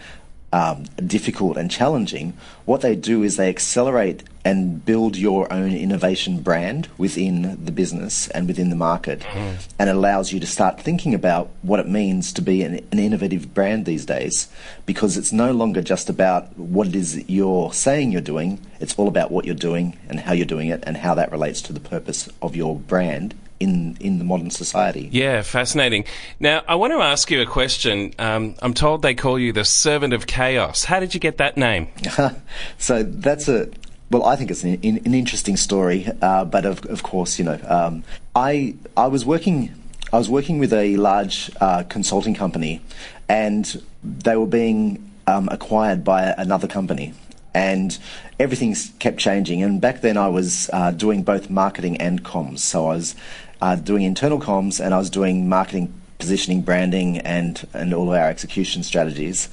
um, 0.52 0.85
difficult 1.07 1.57
and 1.57 1.71
challenging, 1.71 2.35
what 2.64 2.83
they 2.83 2.95
do 2.95 3.23
is 3.23 3.37
they 3.37 3.49
accelerate 3.49 4.23
and 4.45 4.85
build 4.85 5.16
your 5.16 5.50
own 5.52 5.73
innovation 5.73 6.40
brand 6.40 6.88
within 6.99 7.64
the 7.64 7.73
business 7.73 8.28
and 8.28 8.49
within 8.49 8.69
the 8.69 8.76
market, 8.76 9.21
mm. 9.21 9.69
and 9.78 9.88
allows 9.88 10.33
you 10.33 10.40
to 10.40 10.47
start 10.47 10.81
thinking 10.81 11.14
about 11.14 11.49
what 11.62 11.81
it 11.81 11.88
means 11.88 12.33
to 12.33 12.42
be 12.42 12.62
an, 12.62 12.75
an, 12.90 12.99
innovative 12.99 13.54
brand 13.54 13.87
these 13.87 14.04
days, 14.04 14.49
because 14.85 15.16
it's 15.16 15.33
no 15.33 15.52
longer 15.52 15.81
just 15.81 16.11
about 16.11 16.57
what 16.59 16.88
it 16.88 16.97
is 16.97 17.14
that 17.14 17.31
you're 17.31 17.73
saying 17.73 18.11
you're 18.11 18.21
doing, 18.21 18.61
it's 18.81 18.95
all 18.99 19.09
about 19.09 19.31
what 19.31 19.45
you're 19.45 19.54
doing 19.54 19.97
and 20.09 20.21
how 20.21 20.33
you're 20.33 20.45
doing 20.45 20.69
it 20.69 20.83
and 20.87 20.99
how 20.99 21.14
that 21.14 21.31
relates 21.31 21.62
to 21.62 21.73
the 21.73 21.81
purpose 21.81 22.28
of 22.42 22.57
your 22.57 22.76
brand 22.76 23.35
in 23.62 23.97
in 24.00 24.19
the 24.19 24.25
modern 24.25 24.50
society. 24.50 25.09
Yeah, 25.12 25.42
fascinating. 25.42 26.04
Now, 26.40 26.62
I 26.66 26.75
want 26.75 26.92
to 26.92 26.99
ask 26.99 27.31
you 27.31 27.40
a 27.40 27.47
question. 27.47 28.12
Um, 28.19 28.54
I'm 28.61 28.75
told 28.75 29.02
they 29.02 29.14
call 29.14 29.38
you 29.38 29.52
the 29.52 29.64
servant 29.64 30.12
of 30.12 30.26
chaos. 30.26 30.85
How 30.85 31.00
did 31.00 31.14
you 31.14 31.21
get 31.21 31.38
that 31.38 31.57
name? 31.57 31.88
so 32.78 33.02
that's 33.02 33.49
a 33.49 33.69
well, 34.12 34.26
I 34.26 34.37
think 34.37 34.50
it's 34.50 34.62
an, 34.62 34.75
an 34.83 35.14
interesting 35.14 35.57
story, 35.57 36.07
uh, 36.21 36.45
but 36.45 36.66
of, 36.66 36.85
of 36.87 37.02
course, 37.02 37.38
you 37.38 37.47
know, 37.47 37.59
um, 37.66 38.04
I 38.35 38.75
I 38.97 39.07
was 39.07 39.25
working 39.25 39.75
I 40.12 40.19
was 40.19 40.28
working 40.28 40.59
with 40.59 40.75
a 40.75 40.97
large 40.99 41.50
uh, 41.61 41.85
consulting 41.85 42.35
company, 42.35 42.83
and 43.28 43.83
they 44.04 44.37
were 44.37 44.47
being 44.47 45.11
um, 45.26 45.49
acquired 45.50 46.04
by 46.04 46.35
another 46.37 46.69
company, 46.69 47.14
and 47.54 47.99
everything 48.38 48.76
kept 48.99 49.19
changing. 49.19 49.62
And 49.62 49.81
back 49.81 50.02
then, 50.02 50.19
I 50.19 50.28
was 50.28 50.69
uh, 50.75 50.90
doing 50.90 51.23
both 51.23 51.49
marketing 51.49 51.97
and 51.97 52.23
comms, 52.23 52.59
so 52.59 52.88
I 52.88 52.95
was 52.97 53.14
uh, 53.62 53.76
doing 53.76 54.02
internal 54.02 54.40
comms 54.40 54.85
and 54.85 54.92
I 54.92 54.99
was 54.99 55.09
doing 55.09 55.49
marketing, 55.49 55.95
positioning, 56.19 56.62
branding, 56.62 57.19
and 57.19 57.66
and 57.73 57.95
all 57.95 58.09
of 58.09 58.19
our 58.19 58.28
execution 58.28 58.83
strategies. 58.83 59.49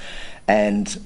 And 0.48 1.00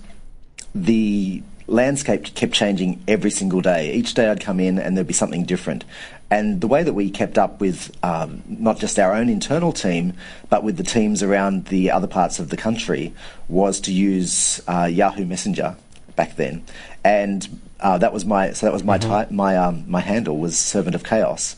the 0.73 1.43
landscape 1.67 2.33
kept 2.33 2.53
changing 2.53 3.03
every 3.07 3.29
single 3.29 3.61
day. 3.61 3.93
Each 3.93 4.13
day 4.13 4.29
I'd 4.29 4.41
come 4.41 4.59
in 4.59 4.79
and 4.79 4.95
there'd 4.95 5.05
be 5.07 5.13
something 5.13 5.43
different. 5.43 5.83
And 6.31 6.61
the 6.61 6.67
way 6.67 6.81
that 6.81 6.93
we 6.93 7.11
kept 7.11 7.37
up 7.37 7.59
with 7.59 7.95
um, 8.03 8.41
not 8.47 8.79
just 8.79 8.97
our 8.97 9.13
own 9.13 9.29
internal 9.29 9.71
team, 9.71 10.13
but 10.49 10.63
with 10.63 10.77
the 10.77 10.83
teams 10.83 11.21
around 11.21 11.65
the 11.65 11.91
other 11.91 12.07
parts 12.07 12.39
of 12.39 12.49
the 12.49 12.57
country 12.57 13.13
was 13.49 13.79
to 13.81 13.93
use 13.93 14.61
uh, 14.67 14.85
Yahoo 14.85 15.25
Messenger 15.25 15.75
back 16.15 16.37
then. 16.37 16.63
And 17.03 17.59
uh, 17.81 17.97
that 17.97 18.13
was 18.13 18.23
my 18.25 18.53
so 18.53 18.65
that 18.65 18.73
was 18.73 18.83
my 18.83 18.97
mm-hmm. 18.97 19.35
my 19.35 19.57
um, 19.57 19.83
my 19.87 19.99
handle 19.99 20.37
was 20.37 20.57
Servant 20.57 20.95
of 20.95 21.03
Chaos. 21.03 21.57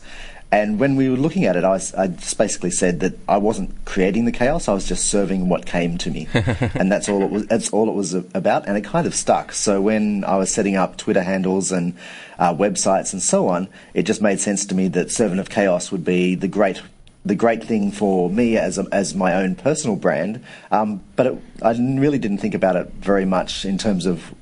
And 0.52 0.78
when 0.78 0.94
we 0.94 1.08
were 1.08 1.16
looking 1.16 1.44
at 1.44 1.56
it, 1.56 1.64
I, 1.64 1.80
I, 1.98 2.06
just 2.06 2.38
basically 2.38 2.70
said 2.70 3.00
that 3.00 3.18
I 3.28 3.36
wasn't 3.36 3.84
creating 3.84 4.26
the 4.26 4.32
chaos; 4.32 4.68
I 4.68 4.74
was 4.74 4.86
just 4.86 5.06
serving 5.06 5.48
what 5.48 5.66
came 5.66 5.98
to 5.98 6.10
me, 6.10 6.28
and 6.34 6.90
that's 6.90 7.08
all 7.08 7.22
it 7.22 7.30
was. 7.30 7.46
That's 7.46 7.70
all 7.70 7.88
it 7.88 7.94
was 7.94 8.14
about, 8.14 8.68
and 8.68 8.76
it 8.76 8.84
kind 8.84 9.08
of 9.08 9.14
stuck. 9.14 9.52
So 9.52 9.80
when 9.80 10.24
I 10.24 10.36
was 10.36 10.52
setting 10.52 10.76
up 10.76 10.96
Twitter 10.98 11.22
handles 11.22 11.72
and 11.72 11.94
uh, 12.38 12.54
websites 12.54 13.12
and 13.12 13.20
so 13.20 13.48
on, 13.48 13.68
it 13.92 14.04
just 14.04 14.22
made 14.22 14.38
sense 14.38 14.64
to 14.66 14.74
me 14.74 14.86
that 14.88 15.10
Servant 15.10 15.40
of 15.40 15.50
Chaos 15.50 15.90
would 15.90 16.04
be 16.04 16.36
the 16.36 16.48
great 16.48 16.80
the 17.24 17.34
great 17.34 17.64
thing 17.64 17.90
for 17.90 18.30
me 18.30 18.56
as 18.56 18.78
a, 18.78 18.86
as 18.92 19.16
my 19.16 19.34
own 19.34 19.56
personal 19.56 19.96
brand, 19.96 20.44
um, 20.70 21.02
but 21.16 21.26
it, 21.26 21.42
I 21.60 21.72
really 21.72 22.18
didn't 22.18 22.38
think 22.38 22.54
about 22.54 22.76
it 22.76 22.86
very 23.00 23.24
much 23.24 23.64
in 23.64 23.78
terms 23.78 24.06
of 24.06 24.32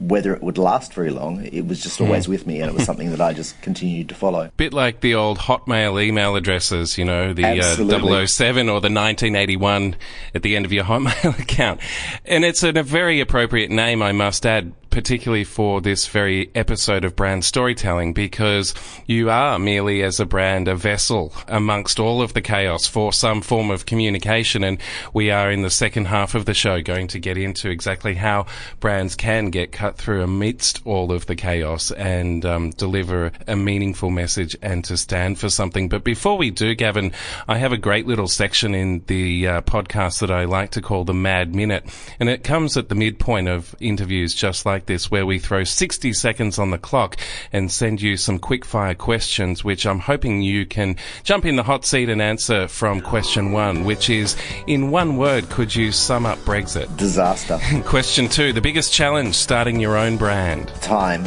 whether 0.00 0.34
it 0.34 0.42
would 0.42 0.58
last 0.58 0.94
very 0.94 1.10
long, 1.10 1.44
it 1.44 1.66
was 1.66 1.82
just 1.82 2.00
always 2.00 2.26
mm. 2.26 2.30
with 2.30 2.46
me, 2.46 2.60
and 2.60 2.70
it 2.70 2.74
was 2.74 2.84
something 2.84 3.10
that 3.10 3.20
I 3.20 3.34
just 3.34 3.60
continued 3.60 4.08
to 4.08 4.14
follow. 4.14 4.50
Bit 4.56 4.72
like 4.72 5.00
the 5.00 5.14
old 5.14 5.38
Hotmail 5.38 6.02
email 6.02 6.36
addresses, 6.36 6.96
you 6.96 7.04
know, 7.04 7.34
the 7.34 7.44
uh, 7.44 8.26
007 8.26 8.68
or 8.68 8.80
the 8.80 8.90
1981 8.90 9.96
at 10.34 10.42
the 10.42 10.56
end 10.56 10.64
of 10.64 10.72
your 10.72 10.84
Hotmail 10.84 11.38
account. 11.42 11.80
And 12.24 12.44
it's 12.44 12.62
a 12.62 12.72
very 12.72 13.20
appropriate 13.20 13.70
name, 13.70 14.02
I 14.02 14.12
must 14.12 14.46
add, 14.46 14.72
particularly 14.90 15.44
for 15.44 15.80
this 15.80 16.06
very 16.06 16.50
episode 16.54 17.04
of 17.04 17.16
brand 17.16 17.44
storytelling, 17.44 18.12
because 18.12 18.74
you 19.06 19.30
are 19.30 19.58
merely 19.58 20.02
as 20.02 20.20
a 20.20 20.26
brand 20.26 20.68
a 20.68 20.74
vessel 20.74 21.32
amongst 21.48 21.98
all 21.98 22.22
of 22.22 22.34
the 22.34 22.40
chaos 22.40 22.86
for 22.86 23.12
some 23.12 23.40
form 23.40 23.70
of 23.70 23.86
communication. 23.86 24.64
And 24.64 24.78
we 25.12 25.30
are 25.30 25.50
in 25.50 25.62
the 25.62 25.70
second 25.70 26.06
half 26.06 26.34
of 26.34 26.44
the 26.44 26.54
show 26.54 26.82
going 26.82 27.08
to 27.08 27.18
get 27.18 27.38
into 27.38 27.70
exactly 27.70 28.14
how 28.14 28.46
brands 28.80 29.14
can 29.14 29.50
get 29.50 29.72
cut 29.72 29.96
through 29.96 30.22
amidst 30.22 30.80
all 30.84 31.12
of 31.12 31.26
the 31.26 31.36
chaos 31.36 31.90
and 31.92 32.44
um, 32.44 32.70
deliver 32.70 33.32
a 33.46 33.56
meaningful 33.56 34.10
message 34.10 34.56
and 34.62 34.84
to 34.84 34.96
stand 34.96 35.38
for 35.38 35.48
something. 35.48 35.88
But 35.88 36.04
before 36.04 36.36
we 36.36 36.50
do, 36.50 36.74
Gavin, 36.74 37.12
I 37.48 37.58
have 37.58 37.72
a 37.72 37.78
great 37.78 38.06
little 38.06 38.28
section 38.28 38.74
in 38.74 39.02
the 39.06 39.46
uh, 39.46 39.60
podcast 39.62 40.20
that 40.20 40.30
I 40.30 40.44
like 40.44 40.72
to 40.72 40.82
call 40.82 41.04
the 41.04 41.14
Mad 41.14 41.54
Minute. 41.54 41.84
And 42.18 42.28
it 42.28 42.44
comes 42.44 42.76
at 42.76 42.88
the 42.88 42.94
midpoint 42.94 43.48
of 43.48 43.74
interviews 43.80 44.34
just 44.34 44.66
like 44.66 44.79
like 44.80 44.86
this 44.86 45.10
where 45.10 45.26
we 45.26 45.38
throw 45.38 45.62
60 45.62 46.14
seconds 46.14 46.58
on 46.58 46.70
the 46.70 46.78
clock 46.78 47.18
and 47.52 47.70
send 47.70 48.00
you 48.00 48.16
some 48.16 48.38
quick 48.38 48.64
fire 48.64 48.94
questions, 48.94 49.62
which 49.62 49.84
I'm 49.84 49.98
hoping 49.98 50.40
you 50.40 50.64
can 50.64 50.96
jump 51.22 51.44
in 51.44 51.56
the 51.56 51.62
hot 51.62 51.84
seat 51.84 52.08
and 52.08 52.22
answer 52.22 52.66
from 52.66 53.02
question 53.02 53.52
one, 53.52 53.84
which 53.84 54.08
is 54.08 54.36
in 54.66 54.90
one 54.90 55.18
word, 55.18 55.50
could 55.50 55.74
you 55.74 55.92
sum 55.92 56.24
up 56.24 56.38
Brexit? 56.38 56.96
Disaster. 56.96 57.58
question 57.84 58.26
two, 58.26 58.54
the 58.54 58.62
biggest 58.62 58.90
challenge 58.90 59.34
starting 59.34 59.80
your 59.80 59.98
own 59.98 60.16
brand? 60.16 60.68
Time. 60.80 61.24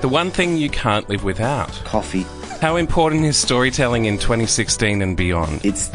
The 0.00 0.08
one 0.08 0.32
thing 0.32 0.56
you 0.56 0.68
can't 0.68 1.08
live 1.08 1.22
without? 1.22 1.70
Coffee. 1.84 2.26
How 2.60 2.74
important 2.74 3.24
is 3.24 3.36
storytelling 3.36 4.06
in 4.06 4.18
2016 4.18 5.02
and 5.02 5.16
beyond? 5.16 5.64
It's 5.64 5.88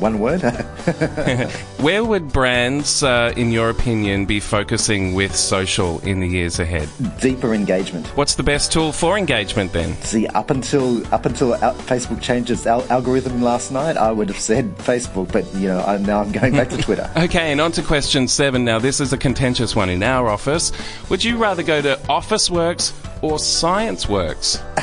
one 0.00 0.18
word. 0.18 0.42
Where 1.78 2.04
would 2.04 2.32
brands, 2.32 3.02
uh, 3.02 3.32
in 3.36 3.52
your 3.52 3.70
opinion, 3.70 4.26
be 4.26 4.40
focusing 4.40 5.14
with 5.14 5.34
social 5.34 6.00
in 6.00 6.20
the 6.20 6.26
years 6.26 6.58
ahead? 6.58 6.88
Deeper 7.20 7.54
engagement. 7.54 8.06
What's 8.16 8.34
the 8.34 8.42
best 8.42 8.72
tool 8.72 8.92
for 8.92 9.16
engagement 9.16 9.72
then? 9.72 9.94
See, 10.02 10.26
up 10.28 10.50
until 10.50 11.06
up 11.14 11.26
until 11.26 11.52
Facebook 11.52 12.20
changed 12.20 12.50
its 12.50 12.66
al- 12.66 12.90
algorithm 12.90 13.42
last 13.42 13.70
night, 13.70 13.96
I 13.96 14.10
would 14.10 14.28
have 14.28 14.38
said 14.38 14.76
Facebook, 14.78 15.32
but 15.32 15.52
you 15.54 15.68
know, 15.68 15.80
I, 15.80 15.98
now 15.98 16.20
I'm 16.20 16.32
going 16.32 16.52
back 16.54 16.70
to 16.70 16.78
Twitter. 16.78 17.10
okay, 17.16 17.52
and 17.52 17.60
on 17.60 17.72
to 17.72 17.82
question 17.82 18.28
seven. 18.28 18.64
Now, 18.64 18.78
this 18.78 19.00
is 19.00 19.12
a 19.12 19.18
contentious 19.18 19.76
one 19.76 19.90
in 19.90 20.02
our 20.02 20.28
office. 20.28 20.72
Would 21.08 21.24
you 21.24 21.36
rather 21.36 21.62
go 21.62 21.80
to 21.80 21.96
Officeworks 22.08 22.92
or 23.24 23.38
Scienceworks? 23.38 24.58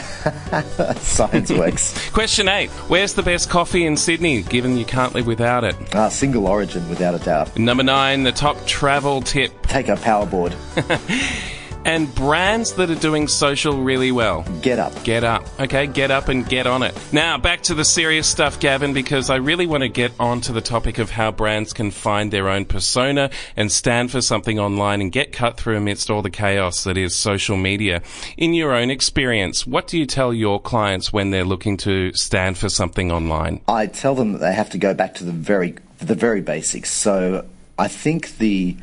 Scienceworks. 0.98 2.12
Question 2.14 2.48
eight. 2.48 2.72
Where's 2.90 3.14
the 3.14 3.22
best 3.22 3.52
coffee 3.52 3.86
in 3.86 3.96
Sydney, 3.96 4.42
given 4.42 4.78
you 4.78 4.86
can't 4.86 5.14
live 5.14 5.28
without 5.28 5.64
it? 5.64 5.76
Uh, 5.96 6.10
single 6.10 6.48
origin, 6.48 6.90
without 6.90 7.14
a 7.14 7.20
doubt. 7.20 7.56
Number 7.58 7.84
nine, 7.84 8.24
the 8.24 8.32
top 8.32 8.66
travel 8.66 9.22
tip. 9.22 9.68
Take 9.68 9.90
a 9.90 9.96
powerboard. 9.96 10.56
and 11.86 12.14
brands 12.16 12.74
that 12.74 12.90
are 12.90 12.96
doing 12.96 13.28
social 13.28 13.82
really 13.82 14.12
well. 14.12 14.44
GetUp. 14.62 15.04
Get 15.04 15.24
up. 15.24 15.48
Okay, 15.60 15.88
get 15.88 16.12
up 16.12 16.28
and 16.28 16.48
get 16.48 16.68
on 16.68 16.84
it. 16.84 16.98
Now, 17.12 17.38
back 17.38 17.62
to 17.64 17.74
the 17.74 17.86
serious 17.86 18.28
stuff, 18.28 18.60
Gavin, 18.60 18.94
because 18.94 19.30
I 19.30 19.38
really 19.38 19.66
want 19.66 19.82
to 19.82 19.90
get 19.90 20.12
on 20.20 20.42
to 20.42 20.54
the 20.54 20.62
topic 20.62 21.00
of 21.00 21.10
how 21.10 21.32
brands 21.32 21.74
can 21.74 21.92
find 21.92 22.32
their 22.32 22.50
own 22.50 22.66
persona 22.66 23.30
and 23.56 23.72
stand 23.72 24.12
for 24.12 24.22
something 24.22 24.60
online 24.60 25.02
and 25.02 25.12
get 25.12 25.32
cut 25.32 25.58
through 25.58 25.78
amidst 25.78 26.10
all 26.10 26.22
the 26.22 26.30
chaos 26.30 26.84
that 26.84 26.98
is 26.98 27.16
social 27.16 27.58
media. 27.58 28.02
In 28.38 28.54
your 28.54 28.74
own 28.74 28.92
experience, 28.92 29.66
what 29.66 29.88
do 29.88 29.98
you 29.98 30.06
tell 30.06 30.34
your 30.34 30.62
clients 30.62 31.12
when 31.12 31.32
they're 31.32 31.46
looking 31.46 31.78
to 31.78 32.14
stand 32.14 32.58
for 32.58 32.70
something 32.70 33.12
online? 33.12 33.62
I 33.68 33.88
tell 33.88 34.16
them 34.16 34.34
that 34.34 34.40
they 34.40 34.54
have 34.54 34.70
to 34.72 34.78
go 34.78 34.94
back 34.94 35.16
to 35.16 35.24
the 35.24 35.32
very 35.32 35.76
the 36.00 36.16
very 36.16 36.42
basics. 36.42 36.92
So 36.92 37.46
I 37.78 37.88
think 37.88 38.38
the 38.38 38.76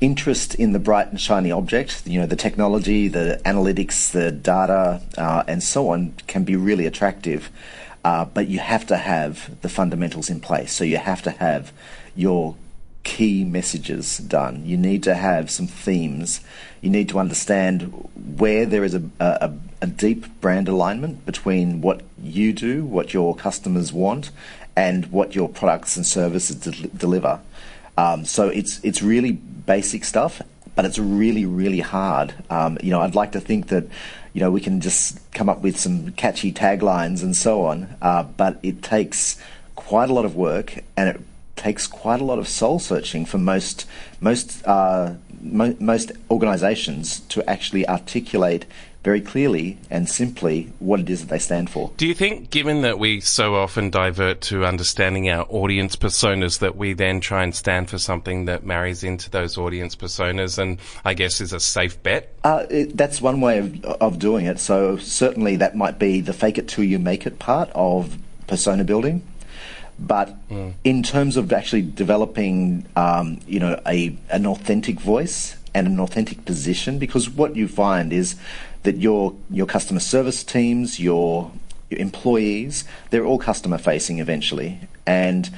interest 0.00 0.54
in 0.54 0.72
the 0.72 0.78
bright 0.78 1.08
and 1.08 1.20
shiny 1.20 1.50
object, 1.50 2.06
you 2.06 2.20
know, 2.20 2.26
the 2.26 2.36
technology, 2.36 3.08
the 3.08 3.40
analytics, 3.44 4.10
the 4.10 4.30
data, 4.30 5.00
uh, 5.16 5.42
and 5.48 5.62
so 5.62 5.90
on 5.90 6.14
can 6.26 6.44
be 6.44 6.56
really 6.56 6.86
attractive. 6.86 7.50
Uh, 8.04 8.24
but 8.24 8.46
you 8.46 8.58
have 8.58 8.86
to 8.86 8.96
have 8.96 9.60
the 9.62 9.68
fundamentals 9.68 10.30
in 10.30 10.40
place. 10.40 10.72
So 10.72 10.84
you 10.84 10.98
have 10.98 11.22
to 11.22 11.30
have 11.30 11.72
your 12.14 12.54
key 13.02 13.44
messages 13.44 14.18
done. 14.18 14.64
You 14.64 14.76
need 14.76 15.02
to 15.04 15.14
have 15.14 15.50
some 15.50 15.66
themes. 15.66 16.40
You 16.80 16.90
need 16.90 17.08
to 17.08 17.18
understand 17.18 18.08
where 18.36 18.66
there 18.66 18.84
is 18.84 18.94
a, 18.94 19.02
a, 19.18 19.52
a 19.80 19.86
deep 19.86 20.40
brand 20.40 20.68
alignment 20.68 21.24
between 21.24 21.80
what 21.80 22.02
you 22.20 22.52
do, 22.52 22.84
what 22.84 23.14
your 23.14 23.34
customers 23.34 23.92
want, 23.92 24.30
and 24.76 25.06
what 25.06 25.34
your 25.34 25.48
products 25.48 25.96
and 25.96 26.06
services 26.06 26.56
de- 26.56 26.88
deliver. 26.88 27.40
Um, 27.96 28.24
so 28.24 28.48
it's 28.48 28.78
it's 28.84 29.02
really 29.02 29.40
basic 29.66 30.04
stuff, 30.04 30.40
but 30.74 30.84
it's 30.84 30.98
really 30.98 31.44
really 31.44 31.80
hard. 31.80 32.34
Um, 32.50 32.78
you 32.82 32.90
know, 32.90 33.00
I'd 33.00 33.14
like 33.14 33.32
to 33.32 33.40
think 33.40 33.68
that 33.68 33.84
you 34.32 34.40
know 34.40 34.50
we 34.50 34.60
can 34.60 34.80
just 34.80 35.18
come 35.32 35.48
up 35.48 35.60
with 35.60 35.78
some 35.78 36.12
catchy 36.12 36.52
taglines 36.52 37.22
and 37.22 37.36
so 37.36 37.66
on, 37.66 37.96
uh, 38.00 38.22
but 38.22 38.58
it 38.62 38.82
takes 38.82 39.40
quite 39.74 40.10
a 40.10 40.12
lot 40.12 40.24
of 40.24 40.34
work 40.34 40.82
and 40.96 41.08
it 41.08 41.20
takes 41.56 41.86
quite 41.86 42.20
a 42.20 42.24
lot 42.24 42.38
of 42.38 42.46
soul 42.46 42.78
searching 42.78 43.24
for 43.24 43.38
most 43.38 43.86
most 44.20 44.66
uh, 44.66 45.14
mo- 45.40 45.76
most 45.80 46.12
organisations 46.30 47.20
to 47.20 47.48
actually 47.48 47.88
articulate 47.88 48.64
very 49.06 49.20
clearly 49.20 49.78
and 49.88 50.08
simply 50.08 50.72
what 50.80 50.98
it 50.98 51.08
is 51.08 51.20
that 51.20 51.28
they 51.28 51.38
stand 51.38 51.70
for. 51.70 51.92
Do 51.96 52.08
you 52.08 52.12
think, 52.12 52.50
given 52.50 52.82
that 52.82 52.98
we 52.98 53.20
so 53.20 53.54
often 53.54 53.88
divert 53.88 54.40
to 54.50 54.64
understanding 54.64 55.30
our 55.30 55.46
audience 55.48 55.94
personas, 55.94 56.58
that 56.58 56.74
we 56.74 56.92
then 56.92 57.20
try 57.20 57.44
and 57.44 57.54
stand 57.54 57.88
for 57.88 57.98
something 57.98 58.46
that 58.46 58.66
marries 58.66 59.04
into 59.04 59.30
those 59.30 59.56
audience 59.56 59.94
personas 59.94 60.58
and 60.58 60.78
I 61.04 61.14
guess 61.14 61.40
is 61.40 61.52
a 61.52 61.60
safe 61.60 62.02
bet? 62.02 62.34
Uh, 62.42 62.66
it, 62.68 62.96
that's 62.96 63.22
one 63.22 63.40
way 63.40 63.58
of, 63.58 63.84
of 63.84 64.18
doing 64.18 64.46
it. 64.46 64.58
So, 64.58 64.96
certainly, 64.96 65.54
that 65.54 65.76
might 65.76 66.00
be 66.00 66.20
the 66.20 66.32
fake 66.32 66.58
it 66.58 66.66
till 66.66 66.82
you 66.82 66.98
make 66.98 67.28
it 67.28 67.38
part 67.38 67.70
of 67.76 68.18
persona 68.48 68.82
building. 68.82 69.22
But 70.00 70.34
mm. 70.48 70.72
in 70.82 71.04
terms 71.04 71.36
of 71.36 71.52
actually 71.52 71.82
developing, 71.82 72.86
um, 72.96 73.38
you 73.46 73.60
know, 73.60 73.80
a 73.86 74.18
an 74.30 74.46
authentic 74.46 74.98
voice 74.98 75.56
and 75.74 75.86
an 75.86 76.00
authentic 76.00 76.44
position, 76.44 76.98
because 76.98 77.30
what 77.30 77.54
you 77.54 77.68
find 77.68 78.12
is 78.12 78.34
that 78.86 78.96
your 78.96 79.34
your 79.50 79.66
customer 79.66 80.00
service 80.00 80.42
teams, 80.42 80.98
your, 80.98 81.50
your 81.90 82.00
employees, 82.00 82.84
they're 83.10 83.26
all 83.26 83.38
customer 83.38 83.78
facing 83.78 84.18
eventually, 84.20 84.80
and 85.06 85.50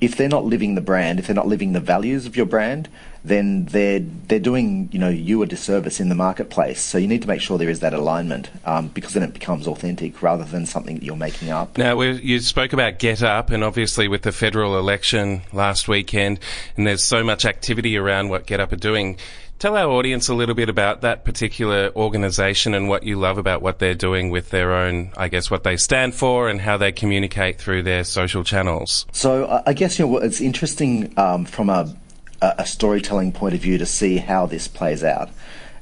if 0.00 0.16
they're 0.16 0.28
not 0.28 0.44
living 0.44 0.74
the 0.74 0.80
brand, 0.80 1.18
if 1.18 1.26
they're 1.26 1.34
not 1.34 1.46
living 1.46 1.72
the 1.72 1.80
values 1.80 2.26
of 2.26 2.36
your 2.36 2.46
brand, 2.46 2.88
then 3.24 3.66
they're 3.66 4.00
they're 4.00 4.38
doing 4.38 4.88
you 4.92 4.98
know 4.98 5.08
you 5.08 5.42
a 5.42 5.46
disservice 5.46 6.00
in 6.00 6.08
the 6.08 6.14
marketplace. 6.14 6.80
So 6.80 6.98
you 6.98 7.08
need 7.08 7.22
to 7.22 7.28
make 7.28 7.40
sure 7.40 7.58
there 7.58 7.68
is 7.68 7.80
that 7.80 7.94
alignment 7.94 8.50
um, 8.64 8.88
because 8.88 9.14
then 9.14 9.22
it 9.22 9.34
becomes 9.34 9.66
authentic 9.66 10.22
rather 10.22 10.44
than 10.44 10.66
something 10.66 10.96
that 10.96 11.04
you're 11.04 11.16
making 11.16 11.50
up. 11.50 11.76
Now 11.76 12.00
you 12.00 12.40
spoke 12.40 12.72
about 12.72 12.98
GetUp, 12.98 13.50
and 13.50 13.62
obviously 13.62 14.08
with 14.08 14.22
the 14.22 14.32
federal 14.32 14.78
election 14.78 15.42
last 15.52 15.88
weekend, 15.88 16.40
and 16.76 16.86
there's 16.86 17.04
so 17.04 17.22
much 17.22 17.44
activity 17.44 17.96
around 17.96 18.28
what 18.28 18.46
GetUp 18.46 18.72
are 18.72 18.76
doing. 18.76 19.18
Tell 19.60 19.76
our 19.76 19.90
audience 19.90 20.30
a 20.30 20.34
little 20.34 20.54
bit 20.54 20.70
about 20.70 21.02
that 21.02 21.26
particular 21.26 21.92
organisation 21.94 22.72
and 22.72 22.88
what 22.88 23.02
you 23.02 23.16
love 23.16 23.36
about 23.36 23.60
what 23.60 23.78
they're 23.78 23.94
doing 23.94 24.30
with 24.30 24.48
their 24.48 24.72
own, 24.72 25.12
I 25.18 25.28
guess, 25.28 25.50
what 25.50 25.64
they 25.64 25.76
stand 25.76 26.14
for 26.14 26.48
and 26.48 26.58
how 26.62 26.78
they 26.78 26.92
communicate 26.92 27.58
through 27.58 27.82
their 27.82 28.04
social 28.04 28.42
channels. 28.42 29.04
So 29.12 29.62
I 29.66 29.74
guess 29.74 29.98
you 29.98 30.06
know 30.06 30.16
it's 30.16 30.40
interesting 30.40 31.12
um, 31.18 31.44
from 31.44 31.68
a, 31.68 31.94
a 32.42 32.66
storytelling 32.66 33.32
point 33.32 33.54
of 33.54 33.60
view 33.60 33.78
to 33.78 33.86
see 33.86 34.16
how 34.16 34.46
this 34.46 34.66
plays 34.66 35.04
out. 35.04 35.30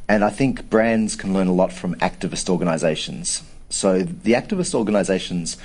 And 0.09 0.25
I 0.25 0.31
think 0.31 0.69
brands 0.71 1.17
can 1.17 1.35
learn 1.35 1.47
a 1.47 1.53
lot 1.53 1.73
from 1.73 1.95
activist 1.97 2.49
organizations. 2.49 3.43
So 3.69 4.03
the 4.03 4.33
activist 4.33 4.75
organizations 4.75 5.57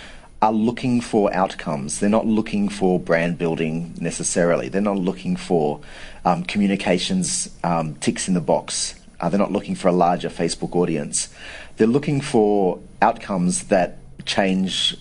are 0.41 0.51
looking 0.51 1.00
for 1.00 1.33
outcomes. 1.33 2.00
They're 2.00 2.09
not 2.09 2.27
looking 2.27 2.67
for 2.67 3.00
brand 3.00 3.38
building 3.38 3.95
necessarily. 4.00 4.67
They're 4.67 4.81
not 4.81 4.97
looking 4.97 5.38
for 5.38 5.79
um, 6.25 6.43
communications 6.43 7.50
um, 7.63 7.95
ticks 7.95 8.27
in 8.27 8.33
the 8.33 8.41
box. 8.41 8.95
Uh, 9.21 9.29
they're 9.29 9.39
not 9.39 9.53
looking 9.53 9.75
for 9.75 9.88
a 9.88 9.93
larger 9.93 10.29
Facebook 10.29 10.75
audience. 10.75 11.33
They're 11.77 11.88
looking 11.88 12.19
for 12.19 12.79
outcomes 13.01 13.65
that 13.65 13.97
change 14.25 14.97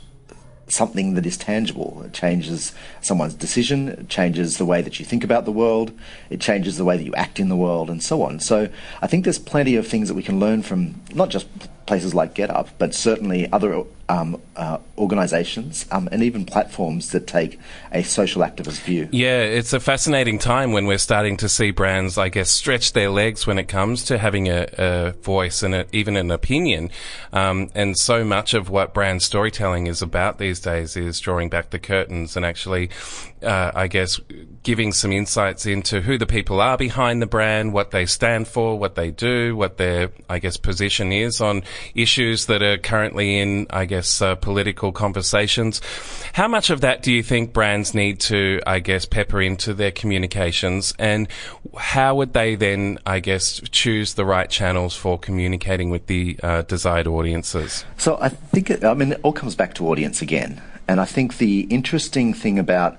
something 0.73 1.15
that 1.15 1.27
is 1.27 1.37
tangible. 1.37 2.03
It 2.07 2.13
changes 2.13 2.73
someone's 3.03 3.35
decision, 3.35 3.89
it 3.89 4.09
changes 4.09 4.57
the 4.57 4.65
way 4.65 4.81
that 4.81 4.99
you 4.99 5.05
think 5.05 5.23
about 5.23 5.45
the 5.45 5.53
world, 5.53 5.93
it 6.31 6.41
changes 6.41 6.79
the 6.79 6.85
way 6.85 6.97
that 6.97 7.05
you 7.05 7.15
act 7.15 7.39
in 7.39 7.49
the 7.49 7.57
world, 7.57 7.91
and 7.91 8.03
so 8.03 8.23
on. 8.23 8.41
So 8.41 8.69
I 9.03 9.07
think 9.07 9.25
there's 9.25 9.39
plenty 9.39 9.77
of 9.77 9.87
things 9.87 10.09
that 10.09 10.15
we 10.15 10.23
can 10.23 10.41
learn 10.41 10.63
from 10.63 11.01
not 11.15 11.29
just 11.29 11.47
places 11.87 12.15
like 12.15 12.35
GetUp, 12.35 12.69
but 12.79 12.95
certainly 12.95 13.51
other 13.53 13.85
um, 14.09 14.41
uh, 14.57 14.79
organisations 14.99 15.87
um, 15.91 16.09
and 16.13 16.23
even 16.23 16.45
platforms 16.45 17.13
that 17.13 17.27
take 17.27 17.59
a 17.93 18.03
social 18.03 18.43
activist 18.43 18.83
view. 18.83 19.09
Yeah, 19.11 19.41
it's 19.41 19.73
a 19.73 19.81
fascinating 19.81 20.39
time 20.39 20.73
when 20.73 20.87
we're 20.87 20.99
starting 20.99 21.37
to 21.39 21.49
see 21.49 21.71
brands, 21.71 22.19
I 22.19 22.29
guess, 22.29 22.51
stretch 22.51 22.93
their 22.93 23.11
legs 23.11 23.47
when 23.47 23.59
it 23.59 23.69
comes 23.69 24.05
to 24.05 24.19
having 24.19 24.49
a, 24.49 24.67
a 24.77 25.13
voice 25.23 25.63
and 25.63 25.75
a, 25.75 25.87
even 25.93 26.17
an 26.17 26.31
opinion. 26.31 26.91
Um, 27.33 27.71
and 27.75 27.97
so 27.97 28.25
much 28.25 28.53
of 28.55 28.69
what 28.69 28.93
brand 28.93 29.23
storytelling 29.23 29.87
is 29.87 30.03
about 30.03 30.39
these 30.39 30.61
days 30.61 30.97
is 30.97 31.19
drawing 31.19 31.49
back 31.49 31.71
the 31.71 31.79
curtains 31.79 32.37
and 32.37 32.45
actually, 32.45 32.91
uh, 33.43 33.73
I 33.75 33.87
guess, 33.87 34.21
giving 34.63 34.93
some 34.93 35.13
insights 35.13 35.65
into 35.65 36.03
who 36.03 36.19
the 36.19 36.27
people 36.27 36.61
are 36.61 36.77
behind 36.77 37.23
the 37.23 37.27
brand, 37.27 37.73
what 37.73 37.93
they 37.93 38.05
stand 38.05 38.47
for, 38.47 38.79
what 38.79 38.95
they 38.95 39.11
do, 39.11 39.57
what 39.57 39.79
their, 39.79 40.11
I 40.29 40.39
guess, 40.39 40.57
position 40.57 41.13
is 41.13 41.41
on 41.41 41.63
issues 41.95 42.47
that 42.47 42.63
are 42.63 42.79
currently 42.79 43.39
in, 43.39 43.67
I 43.71 43.85
guess, 43.85 44.23
uh, 44.23 44.35
political 44.37 44.93
conversations. 44.93 45.81
How 46.33 46.49
much 46.49 46.71
of 46.71 46.81
that 46.81 47.03
do 47.03 47.13
you 47.13 47.23
think 47.23 47.53
brands 47.53 47.95
need 47.95 48.21
to, 48.21 48.61
I 48.67 48.79
guess, 48.79 49.05
pepper 49.05 49.41
into 49.41 49.75
their 49.75 49.91
communications? 49.91 50.95
And 50.99 51.29
how 51.79 52.15
would 52.17 52.33
they 52.33 52.55
then, 52.55 52.99
I 53.07 53.21
guess, 53.21 53.61
choose 53.71 54.15
the 54.15 54.25
right 54.25 54.49
channels 54.49 54.97
for 54.97 55.19
communicating 55.19 55.91
with 55.91 56.07
the 56.07 56.39
uh, 56.43 56.63
desired 56.63 57.07
audiences? 57.07 57.85
So 57.97 58.19
I 58.21 58.29
think, 58.29 58.71
it, 58.71 58.85
I 58.85 58.95
mean, 58.95 59.13
it 59.13 59.21
all 59.23 59.33
comes 59.33 59.55
back 59.55 59.75
to 59.75 59.89
audience 59.89 60.23
again. 60.23 60.63
And 60.89 61.01
I 61.01 61.05
think 61.05 61.39
the 61.39 61.61
interesting 61.63 62.35
thing 62.35 62.59
about 62.59 62.99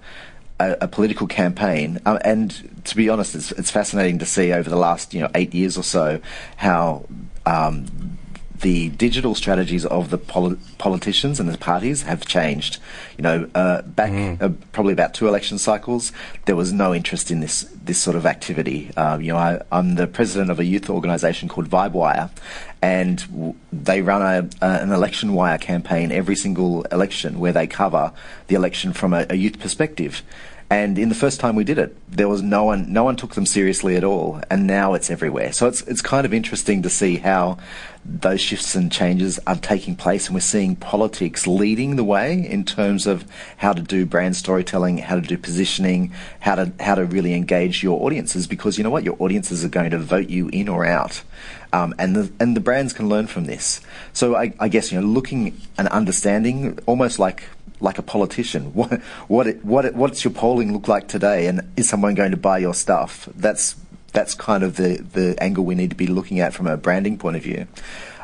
a, 0.59 0.77
a 0.81 0.87
political 0.87 1.27
campaign, 1.27 1.99
uh, 2.05 2.19
and 2.23 2.83
to 2.85 2.95
be 2.95 3.09
honest, 3.09 3.35
it's, 3.35 3.51
it's, 3.53 3.71
fascinating 3.71 4.19
to 4.19 4.25
see 4.25 4.51
over 4.51 4.69
the 4.69 4.75
last 4.75 5.13
you 5.13 5.19
know 5.19 5.29
eight 5.35 5.53
years 5.53 5.77
or 5.77 5.83
so 5.83 6.21
how 6.57 7.05
um, 7.45 8.17
the 8.59 8.89
digital 8.89 9.35
strategies 9.35 9.85
of 9.85 10.09
the 10.09 10.17
poli- 10.17 10.57
politicians 10.77 11.39
and 11.39 11.49
the 11.49 11.57
parties 11.57 12.03
have 12.03 12.25
changed. 12.25 12.79
You 13.17 13.23
know, 13.23 13.49
uh, 13.55 13.81
back 13.81 14.11
mm. 14.11 14.41
uh, 14.41 14.49
probably 14.71 14.93
about 14.93 15.13
two 15.13 15.27
election 15.27 15.57
cycles, 15.57 16.11
there 16.45 16.55
was 16.55 16.71
no 16.71 16.93
interest 16.93 17.31
in 17.31 17.39
this 17.39 17.63
this 17.83 17.97
sort 17.97 18.15
of 18.15 18.25
activity. 18.25 18.91
Uh, 18.95 19.17
you 19.17 19.33
know, 19.33 19.37
I, 19.37 19.61
am 19.71 19.95
the 19.95 20.07
president 20.07 20.49
of 20.49 20.59
a 20.59 20.65
youth 20.65 20.89
organisation 20.89 21.49
called 21.49 21.69
VibeWire, 21.69 22.29
and 22.81 23.19
w- 23.31 23.55
they 23.71 24.01
run 24.01 24.21
a, 24.21 24.65
an 24.65 24.91
election 24.91 25.33
wire 25.33 25.57
campaign 25.57 26.11
every 26.11 26.35
single 26.35 26.83
election 26.83 27.39
where 27.39 27.51
they 27.51 27.67
cover 27.67 28.13
the 28.47 28.55
election 28.55 28.93
from 28.93 29.13
a, 29.13 29.25
a 29.29 29.35
youth 29.35 29.59
perspective. 29.59 30.23
And 30.73 30.97
in 30.97 31.07
the 31.07 31.13
first 31.13 31.39
time 31.39 31.55
we 31.55 31.63
did 31.63 31.77
it, 31.77 31.95
there 32.09 32.27
was 32.27 32.41
no 32.41 32.63
one, 32.63 32.91
no 32.91 33.03
one 33.03 33.15
took 33.15 33.35
them 33.35 33.45
seriously 33.45 33.95
at 33.95 34.03
all. 34.03 34.41
And 34.49 34.65
now 34.65 34.95
it's 34.95 35.11
everywhere. 35.11 35.53
So 35.53 35.67
it's, 35.67 35.83
it's 35.83 36.01
kind 36.01 36.25
of 36.25 36.33
interesting 36.33 36.81
to 36.81 36.89
see 36.89 37.17
how 37.17 37.59
those 38.03 38.41
shifts 38.41 38.73
and 38.73 38.91
changes 38.91 39.39
are 39.45 39.55
taking 39.55 39.95
place. 39.95 40.25
And 40.25 40.33
we're 40.33 40.39
seeing 40.41 40.75
politics 40.75 41.45
leading 41.45 41.95
the 41.95 42.03
way 42.03 42.43
in 42.43 42.65
terms 42.65 43.05
of 43.05 43.23
how 43.57 43.73
to 43.73 43.83
do 43.83 44.07
brand 44.07 44.35
storytelling, 44.35 44.97
how 44.97 45.13
to 45.13 45.21
do 45.21 45.37
positioning, 45.37 46.11
how 46.39 46.55
to, 46.55 46.71
how 46.79 46.95
to 46.95 47.05
really 47.05 47.35
engage 47.35 47.83
your 47.83 48.03
audiences. 48.03 48.47
Because 48.47 48.75
you 48.75 48.83
know 48.83 48.89
what? 48.89 49.03
Your 49.03 49.17
audiences 49.19 49.63
are 49.63 49.69
going 49.69 49.91
to 49.91 49.99
vote 49.99 50.29
you 50.29 50.49
in 50.49 50.69
or 50.69 50.87
out. 50.87 51.21
Um, 51.71 51.93
and 51.99 52.15
the 52.15 52.31
and 52.39 52.55
the 52.55 52.59
brands 52.59 52.93
can 52.93 53.09
learn 53.09 53.25
from 53.25 53.45
this. 53.45 53.81
So 54.13 54.35
I, 54.35 54.53
I 54.59 54.69
guess 54.69 54.91
you 54.91 55.01
know, 55.01 55.05
looking 55.07 55.59
and 55.77 55.87
understanding, 55.87 56.77
almost 56.85 57.17
like 57.17 57.43
like 57.83 57.99
a 57.99 58.01
politician. 58.01 58.73
What 58.73 59.01
what 59.27 59.47
it, 59.47 59.63
what 59.63 59.85
it, 59.85 59.93
what's 59.95 60.23
your 60.23 60.33
polling 60.33 60.73
look 60.73 60.87
like 60.87 61.07
today, 61.07 61.47
and 61.47 61.61
is 61.77 61.87
someone 61.87 62.15
going 62.15 62.31
to 62.31 62.37
buy 62.37 62.57
your 62.57 62.73
stuff? 62.73 63.29
That's 63.35 63.75
that's 64.13 64.33
kind 64.33 64.63
of 64.63 64.77
the 64.77 64.97
the 65.13 65.35
angle 65.43 65.63
we 65.65 65.75
need 65.75 65.91
to 65.91 65.95
be 65.95 66.07
looking 66.07 66.39
at 66.39 66.53
from 66.53 66.67
a 66.67 66.77
branding 66.77 67.17
point 67.17 67.35
of 67.35 67.43
view. 67.43 67.67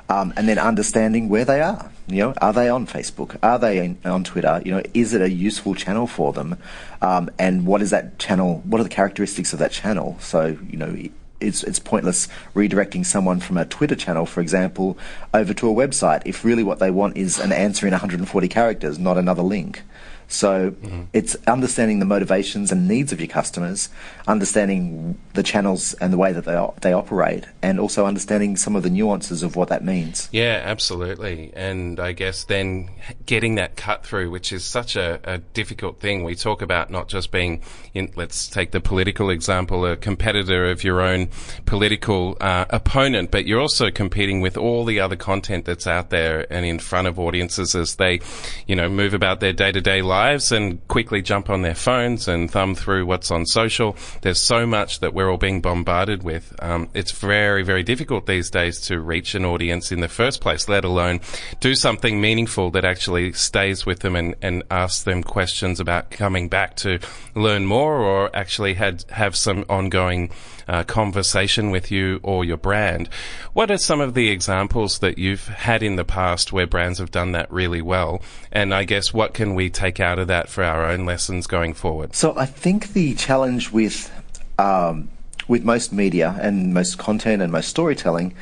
Um, 0.09 0.33
and 0.35 0.49
then 0.49 0.57
understanding 0.57 1.29
where 1.29 1.45
they 1.45 1.61
are. 1.61 1.91
You 2.07 2.23
know, 2.23 2.33
are 2.41 2.51
they 2.51 2.67
on 2.67 2.87
Facebook? 2.87 3.37
Are 3.43 3.59
they 3.59 3.85
in, 3.85 3.99
on 4.03 4.23
Twitter? 4.23 4.59
You 4.65 4.71
know, 4.71 4.81
is 4.95 5.13
it 5.13 5.21
a 5.21 5.29
useful 5.29 5.75
channel 5.75 6.07
for 6.07 6.33
them? 6.33 6.57
Um, 6.99 7.29
and 7.37 7.67
what 7.67 7.83
is 7.83 7.91
that 7.91 8.17
channel? 8.17 8.63
What 8.65 8.81
are 8.81 8.83
the 8.83 8.89
characteristics 8.89 9.53
of 9.53 9.59
that 9.59 9.71
channel? 9.71 10.17
So, 10.19 10.57
you 10.67 10.77
know, 10.77 10.97
it's, 11.39 11.63
it's 11.63 11.79
pointless 11.79 12.27
redirecting 12.55 13.05
someone 13.05 13.39
from 13.39 13.57
a 13.57 13.65
Twitter 13.65 13.95
channel, 13.95 14.25
for 14.25 14.41
example, 14.41 14.97
over 15.33 15.53
to 15.53 15.69
a 15.69 15.73
website 15.73 16.21
if 16.25 16.43
really 16.43 16.63
what 16.63 16.79
they 16.79 16.91
want 16.91 17.17
is 17.17 17.39
an 17.39 17.51
answer 17.51 17.87
in 17.87 17.91
140 17.91 18.47
characters, 18.47 18.99
not 18.99 19.17
another 19.17 19.43
link. 19.43 19.83
So 20.29 20.71
mm-hmm. 20.71 21.03
it's 21.11 21.35
understanding 21.47 21.97
the 21.97 22.05
motivations 22.05 22.71
and 22.71 22.87
needs 22.87 23.11
of 23.11 23.19
your 23.19 23.27
customers, 23.27 23.89
understanding 24.27 25.17
the 25.33 25.41
channels 25.41 25.95
and 25.95 26.13
the 26.13 26.17
way 26.17 26.31
that 26.31 26.45
they 26.45 26.67
they 26.81 26.93
operate, 26.93 27.45
and 27.63 27.79
also 27.79 28.05
understanding 28.05 28.55
some 28.55 28.75
of 28.75 28.83
the 28.83 28.91
nuances 28.91 29.41
of 29.41 29.55
what 29.55 29.69
that 29.69 29.83
means. 29.83 30.29
Yeah, 30.31 30.61
absolutely. 30.63 31.51
And 31.55 31.99
I 31.99 32.11
guess 32.11 32.43
then 32.43 32.91
getting 33.25 33.55
that 33.55 33.75
cut 33.75 34.05
through, 34.05 34.29
which 34.29 34.53
is 34.53 34.63
such 34.63 34.95
a, 34.95 35.19
a 35.23 35.39
difficult 35.39 35.99
thing. 35.99 36.23
We 36.23 36.35
talk 36.35 36.61
about 36.61 36.91
not 36.91 37.07
just 37.07 37.31
being, 37.31 37.63
in, 37.95 38.13
let's 38.15 38.47
take 38.47 38.69
the 38.69 38.79
political 38.79 39.31
example, 39.31 39.83
a 39.83 39.97
competitor 39.97 40.69
of 40.69 40.83
your 40.83 41.01
own 41.01 41.29
political 41.65 42.37
uh, 42.39 42.65
opponent, 42.69 43.31
but 43.31 43.47
you're 43.47 43.59
also 43.59 43.89
competing 43.89 44.41
with 44.41 44.57
all 44.57 44.85
the 44.85 44.99
other 44.99 45.15
content 45.15 45.65
that's 45.65 45.87
out 45.87 46.11
there 46.11 46.45
and 46.53 46.67
in 46.67 46.77
front 46.77 47.07
of 47.07 47.17
audiences 47.17 47.73
as 47.73 47.95
they, 47.95 48.19
you 48.67 48.75
know, 48.75 48.87
move 48.87 49.15
about 49.15 49.39
their 49.39 49.53
day 49.53 49.71
to 49.71 49.81
day 49.81 50.03
life 50.03 50.18
lives 50.19 50.51
and 50.51 50.85
quickly 50.89 51.21
jump 51.21 51.49
on 51.49 51.61
their 51.61 51.73
phones 51.73 52.27
and 52.27 52.51
thumb 52.51 52.75
through 52.75 53.05
what's 53.05 53.31
on 53.31 53.45
social. 53.45 53.95
There's 54.21 54.41
so 54.41 54.65
much 54.65 54.99
that 54.99 55.13
we're 55.13 55.29
all 55.31 55.37
being 55.37 55.61
bombarded 55.61 56.23
with. 56.23 56.53
Um, 56.59 56.89
it's 56.93 57.13
very, 57.13 57.63
very 57.63 57.83
difficult 57.83 58.25
these 58.25 58.49
days 58.49 58.81
to 58.87 58.99
reach 58.99 59.33
an 59.33 59.45
audience 59.45 59.93
in 59.93 60.01
the 60.01 60.09
first 60.09 60.41
place, 60.41 60.67
let 60.67 60.83
alone 60.83 61.21
do 61.61 61.73
something 61.73 62.19
meaningful 62.19 62.69
that 62.71 62.83
actually 62.83 63.31
stays 63.31 63.85
with 63.85 63.99
them 63.99 64.17
and, 64.17 64.35
and 64.41 64.63
asks 64.69 65.03
them 65.03 65.23
questions 65.23 65.79
about 65.79 66.11
coming 66.11 66.49
back 66.49 66.75
to 66.75 66.99
learn 67.33 67.65
more 67.65 67.95
or 67.95 68.35
actually 68.35 68.73
had, 68.73 69.05
have 69.11 69.37
some 69.37 69.63
ongoing 69.69 70.31
uh, 70.69 70.83
conversation 70.83 71.71
with 71.71 71.91
you 71.91 72.19
or 72.21 72.45
your 72.45 72.57
brand. 72.57 73.09
What 73.53 73.71
are 73.71 73.77
some 73.77 73.99
of 73.99 74.13
the 74.13 74.29
examples 74.29 74.99
that 74.99 75.17
you've 75.17 75.47
had 75.47 75.81
in 75.81 75.95
the 75.95 76.05
past 76.05 76.53
where 76.53 76.67
brands 76.67 76.99
have 76.99 77.09
done 77.09 77.31
that 77.31 77.51
really 77.51 77.81
well? 77.81 78.21
And 78.51 78.73
I 78.73 78.83
guess 78.83 79.11
what 79.11 79.33
can 79.33 79.55
we 79.55 79.69
take 79.71 79.99
out 79.99 80.19
of 80.19 80.27
that 80.27 80.47
for 80.47 80.63
our 80.63 80.85
own 80.85 81.05
lessons 81.05 81.47
going 81.47 81.73
forward? 81.73 82.15
So 82.15 82.37
I 82.37 82.45
think 82.45 82.93
the 82.93 83.15
challenge 83.15 83.71
with 83.71 84.11
um, 84.59 85.09
with 85.47 85.63
most 85.63 85.91
media 85.91 86.37
and 86.39 86.73
most 86.73 86.99
content 86.99 87.41
and 87.41 87.51
most 87.51 87.69
storytelling 87.69 88.35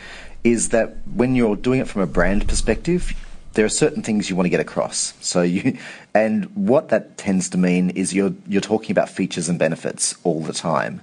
is 0.43 0.69
that 0.69 0.97
when 1.15 1.35
you're 1.35 1.55
doing 1.55 1.79
it 1.79 1.87
from 1.87 2.01
a 2.01 2.07
brand 2.07 2.47
perspective, 2.47 3.13
there 3.53 3.63
are 3.65 3.69
certain 3.69 4.03
things 4.03 4.29
you 4.29 4.35
want 4.35 4.45
to 4.45 4.49
get 4.49 4.59
across. 4.59 5.13
So 5.21 5.41
you, 5.41 5.77
and 6.13 6.45
what 6.55 6.89
that 6.89 7.17
tends 7.17 7.49
to 7.49 7.57
mean 7.57 7.91
is 7.91 8.13
you're 8.13 8.33
you're 8.47 8.61
talking 8.61 8.91
about 8.91 9.09
features 9.09 9.47
and 9.47 9.57
benefits 9.57 10.15
all 10.25 10.41
the 10.41 10.53
time. 10.53 11.01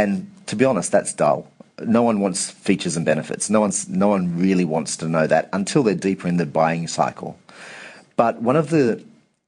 And 0.00 0.30
to 0.46 0.56
be 0.56 0.64
honest, 0.64 0.90
that's 0.92 1.12
dull. 1.12 1.46
No 1.82 2.02
one 2.02 2.20
wants 2.20 2.50
features 2.50 2.96
and 2.96 3.04
benefits. 3.04 3.50
No 3.50 3.60
one's 3.60 3.88
no 3.88 4.08
one 4.08 4.38
really 4.38 4.64
wants 4.64 4.96
to 4.98 5.08
know 5.08 5.26
that 5.26 5.48
until 5.52 5.82
they're 5.82 5.94
deeper 5.94 6.28
in 6.28 6.36
the 6.36 6.46
buying 6.46 6.88
cycle. 6.88 7.38
But 8.16 8.42
one 8.42 8.56
of 8.56 8.70
the 8.70 9.02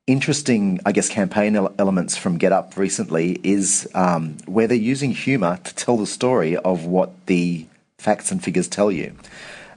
interesting, 0.06 0.80
I 0.84 0.92
guess, 0.92 1.08
campaign 1.08 1.56
elements 1.78 2.16
from 2.16 2.38
GetUp 2.38 2.76
recently 2.76 3.40
is 3.42 3.88
um, 3.94 4.36
where 4.46 4.66
they're 4.66 4.76
using 4.76 5.12
humour 5.12 5.58
to 5.64 5.74
tell 5.74 5.96
the 5.96 6.06
story 6.06 6.56
of 6.56 6.86
what 6.86 7.26
the 7.26 7.66
facts 7.98 8.30
and 8.32 8.42
figures 8.42 8.68
tell 8.68 8.90
you. 8.90 9.14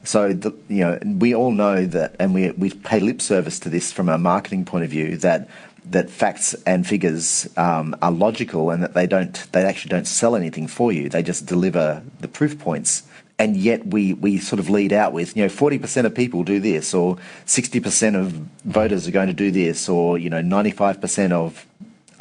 So, 0.03 0.33
the, 0.33 0.51
you 0.67 0.81
know, 0.81 0.99
we 1.03 1.33
all 1.33 1.51
know 1.51 1.85
that, 1.85 2.15
and 2.19 2.33
we 2.33 2.51
we 2.51 2.69
pay 2.69 2.99
lip 2.99 3.21
service 3.21 3.59
to 3.59 3.69
this 3.69 3.91
from 3.91 4.07
a 4.07 4.17
marketing 4.17 4.65
point 4.65 4.83
of 4.83 4.91
view 4.91 5.17
that 5.17 5.49
that 5.91 6.09
facts 6.09 6.53
and 6.65 6.85
figures 6.85 7.47
um, 7.57 7.95
are 8.01 8.11
logical 8.11 8.71
and 8.71 8.81
that 8.83 8.93
they 8.93 9.07
don't 9.07 9.51
they 9.51 9.63
actually 9.63 9.89
don't 9.89 10.07
sell 10.07 10.35
anything 10.35 10.67
for 10.67 10.91
you. 10.91 11.09
They 11.09 11.23
just 11.23 11.45
deliver 11.45 12.03
the 12.19 12.27
proof 12.27 12.59
points. 12.59 13.03
And 13.37 13.57
yet 13.57 13.87
we, 13.87 14.13
we 14.13 14.37
sort 14.39 14.59
of 14.61 14.69
lead 14.69 14.93
out 14.93 15.11
with, 15.11 15.35
you 15.35 15.43
know, 15.43 15.49
40% 15.49 16.05
of 16.05 16.15
people 16.15 16.43
do 16.43 16.59
this, 16.61 16.93
or 16.93 17.17
60% 17.45 18.15
of 18.15 18.31
voters 18.63 19.09
are 19.09 19.11
going 19.11 19.27
to 19.27 19.33
do 19.33 19.51
this, 19.51 19.89
or, 19.89 20.17
you 20.17 20.29
know, 20.29 20.41
95% 20.41 21.31
of, 21.33 21.65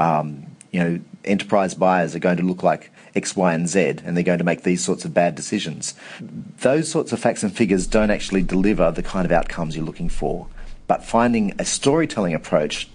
um, 0.00 0.44
you 0.72 0.80
know, 0.80 1.00
enterprise 1.24 1.72
buyers 1.72 2.16
are 2.16 2.18
going 2.18 2.38
to 2.38 2.42
look 2.42 2.64
like 2.64 2.90
X, 3.14 3.36
Y, 3.36 3.54
and 3.54 3.68
Z, 3.68 3.98
and 4.04 4.16
they're 4.16 4.24
going 4.24 4.38
to 4.38 4.44
make 4.44 4.62
these 4.62 4.84
sorts 4.84 5.04
of 5.04 5.14
bad 5.14 5.36
decisions. 5.36 5.94
Those 6.58 6.90
sorts 6.90 7.12
of 7.12 7.20
facts 7.20 7.44
and 7.44 7.54
figures 7.54 7.86
don't 7.86 8.10
actually 8.10 8.42
deliver 8.42 8.90
the 8.90 9.02
kind 9.02 9.24
of 9.24 9.30
outcomes 9.30 9.76
you're 9.76 9.84
looking 9.84 10.08
for. 10.08 10.48
But 10.88 11.04
finding 11.04 11.54
a 11.60 11.64
storytelling 11.64 12.34
approach 12.34 12.88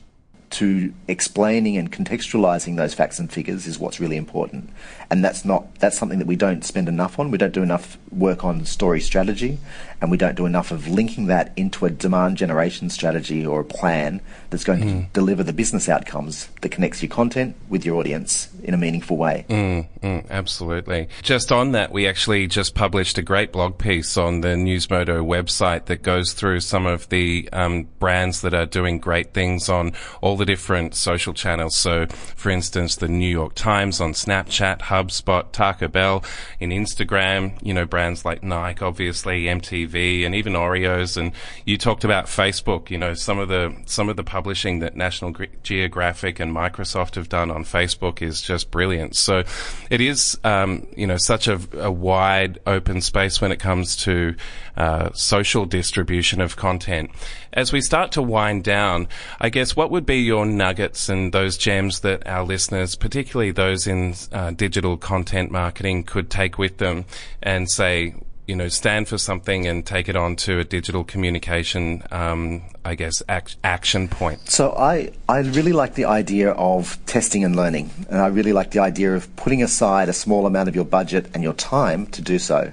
to 0.51 0.93
explaining 1.07 1.77
and 1.77 1.91
contextualizing 1.91 2.75
those 2.75 2.93
facts 2.93 3.19
and 3.19 3.31
figures 3.31 3.67
is 3.67 3.77
what's 3.77 3.99
really 3.99 4.17
important. 4.17 4.69
And 5.09 5.23
that's 5.23 5.45
not 5.45 5.75
that's 5.75 5.97
something 5.97 6.19
that 6.19 6.27
we 6.27 6.35
don't 6.35 6.63
spend 6.65 6.87
enough 6.87 7.19
on. 7.19 7.31
We 7.31 7.37
don't 7.37 7.53
do 7.53 7.63
enough 7.63 7.97
work 8.11 8.43
on 8.43 8.65
story 8.65 9.01
strategy 9.01 9.59
and 10.01 10.11
we 10.11 10.17
don't 10.17 10.35
do 10.35 10.45
enough 10.45 10.71
of 10.71 10.87
linking 10.87 11.27
that 11.27 11.51
into 11.55 11.85
a 11.85 11.89
demand 11.89 12.37
generation 12.37 12.89
strategy 12.89 13.45
or 13.45 13.61
a 13.61 13.65
plan 13.65 14.21
that's 14.49 14.63
going 14.63 14.81
mm. 14.81 15.05
to 15.05 15.13
deliver 15.13 15.43
the 15.43 15.53
business 15.53 15.89
outcomes 15.89 16.47
that 16.61 16.69
connects 16.69 17.01
your 17.01 17.09
content 17.09 17.55
with 17.67 17.85
your 17.85 17.97
audience 17.97 18.49
in 18.63 18.73
a 18.73 18.77
meaningful 18.77 19.17
way. 19.17 19.45
Mm, 19.49 19.87
mm, 20.01 20.29
absolutely. 20.29 21.09
Just 21.21 21.51
on 21.51 21.73
that, 21.73 21.91
we 21.91 22.07
actually 22.07 22.47
just 22.47 22.75
published 22.75 23.17
a 23.17 23.21
great 23.21 23.51
blog 23.51 23.77
piece 23.77 24.17
on 24.17 24.41
the 24.41 24.49
Newsmodo 24.49 25.25
website 25.25 25.85
that 25.85 26.01
goes 26.01 26.33
through 26.33 26.61
some 26.61 26.85
of 26.85 27.07
the 27.09 27.49
um, 27.51 27.87
brands 27.99 28.41
that 28.41 28.53
are 28.53 28.65
doing 28.65 28.99
great 28.99 29.33
things 29.33 29.69
on 29.69 29.93
all 30.21 30.37
the 30.37 30.45
different 30.45 30.95
social 30.95 31.33
channels. 31.33 31.75
So, 31.75 32.07
for 32.07 32.49
instance, 32.49 32.95
the 32.95 33.07
New 33.07 33.29
York 33.29 33.53
Times 33.55 34.01
on 34.01 34.13
Snapchat, 34.13 34.79
HubSpot, 34.79 35.51
Taco 35.51 35.87
Bell 35.87 36.23
in 36.59 36.69
Instagram, 36.69 37.57
you 37.61 37.73
know, 37.73 37.85
brands 37.85 38.25
like 38.25 38.43
Nike, 38.43 38.83
obviously, 38.83 39.43
MTV, 39.43 39.88
and 39.95 40.35
even 40.35 40.53
Oreos. 40.53 41.17
And 41.17 41.31
you 41.65 41.77
talked 41.77 42.03
about 42.03 42.25
Facebook, 42.25 42.89
you 42.89 42.97
know, 42.97 43.13
some 43.13 43.39
of 43.39 43.49
the, 43.49 43.75
some 43.85 44.09
of 44.09 44.15
the 44.15 44.23
publishing 44.23 44.79
that 44.79 44.95
National 44.95 45.33
Geographic 45.63 46.39
and 46.39 46.55
Microsoft 46.55 47.15
have 47.15 47.29
done 47.29 47.51
on 47.51 47.63
Facebook 47.63 48.21
is 48.21 48.41
just 48.41 48.71
brilliant. 48.71 49.15
So 49.15 49.43
it 49.89 50.01
is, 50.01 50.37
um, 50.43 50.87
you 50.95 51.07
know, 51.07 51.17
such 51.17 51.47
a, 51.47 51.59
a, 51.73 51.91
wide 51.91 52.59
open 52.65 53.01
space 53.01 53.41
when 53.41 53.51
it 53.51 53.59
comes 53.59 53.95
to 53.97 54.35
uh, 54.77 55.11
social 55.13 55.65
distribution 55.65 56.39
of 56.41 56.55
content. 56.55 57.11
As 57.51 57.73
we 57.73 57.81
start 57.81 58.11
to 58.13 58.21
wind 58.21 58.63
down, 58.63 59.07
I 59.41 59.49
guess 59.49 59.75
what 59.75 59.91
would 59.91 60.05
be 60.05 60.17
your 60.17 60.45
nuggets 60.45 61.09
and 61.09 61.33
those 61.33 61.57
gems 61.57 62.01
that 62.01 62.25
our 62.27 62.43
listeners, 62.43 62.95
particularly 62.95 63.51
those 63.51 63.87
in 63.87 64.13
uh, 64.31 64.51
digital 64.51 64.97
content 64.97 65.51
marketing, 65.51 66.03
could 66.03 66.29
take 66.29 66.57
with 66.57 66.77
them 66.77 67.05
and 67.41 67.69
say, 67.69 68.15
you 68.49 68.55
know, 68.55 68.67
stand 68.67 69.07
for 69.07 69.19
something 69.19 69.67
and 69.67 69.85
take 69.85 70.09
it 70.09 70.15
on 70.15 70.35
to 70.35 70.57
a 70.57 70.63
digital 70.63 71.03
communication, 71.03 72.01
um, 72.09 72.63
I 72.83 72.95
guess, 72.95 73.21
ac- 73.29 73.57
action 73.63 74.07
point? 74.07 74.49
So 74.49 74.71
I, 74.71 75.11
I 75.29 75.41
really 75.41 75.71
like 75.71 75.93
the 75.93 76.05
idea 76.05 76.49
of 76.53 76.97
testing 77.05 77.43
and 77.43 77.55
learning. 77.55 77.91
And 78.09 78.19
I 78.19 78.27
really 78.27 78.51
like 78.51 78.71
the 78.71 78.79
idea 78.79 79.15
of 79.15 79.33
putting 79.35 79.61
aside 79.61 80.09
a 80.09 80.13
small 80.13 80.47
amount 80.47 80.67
of 80.67 80.75
your 80.75 80.83
budget 80.83 81.29
and 81.35 81.43
your 81.43 81.53
time 81.53 82.07
to 82.07 82.23
do 82.23 82.39
so. 82.39 82.71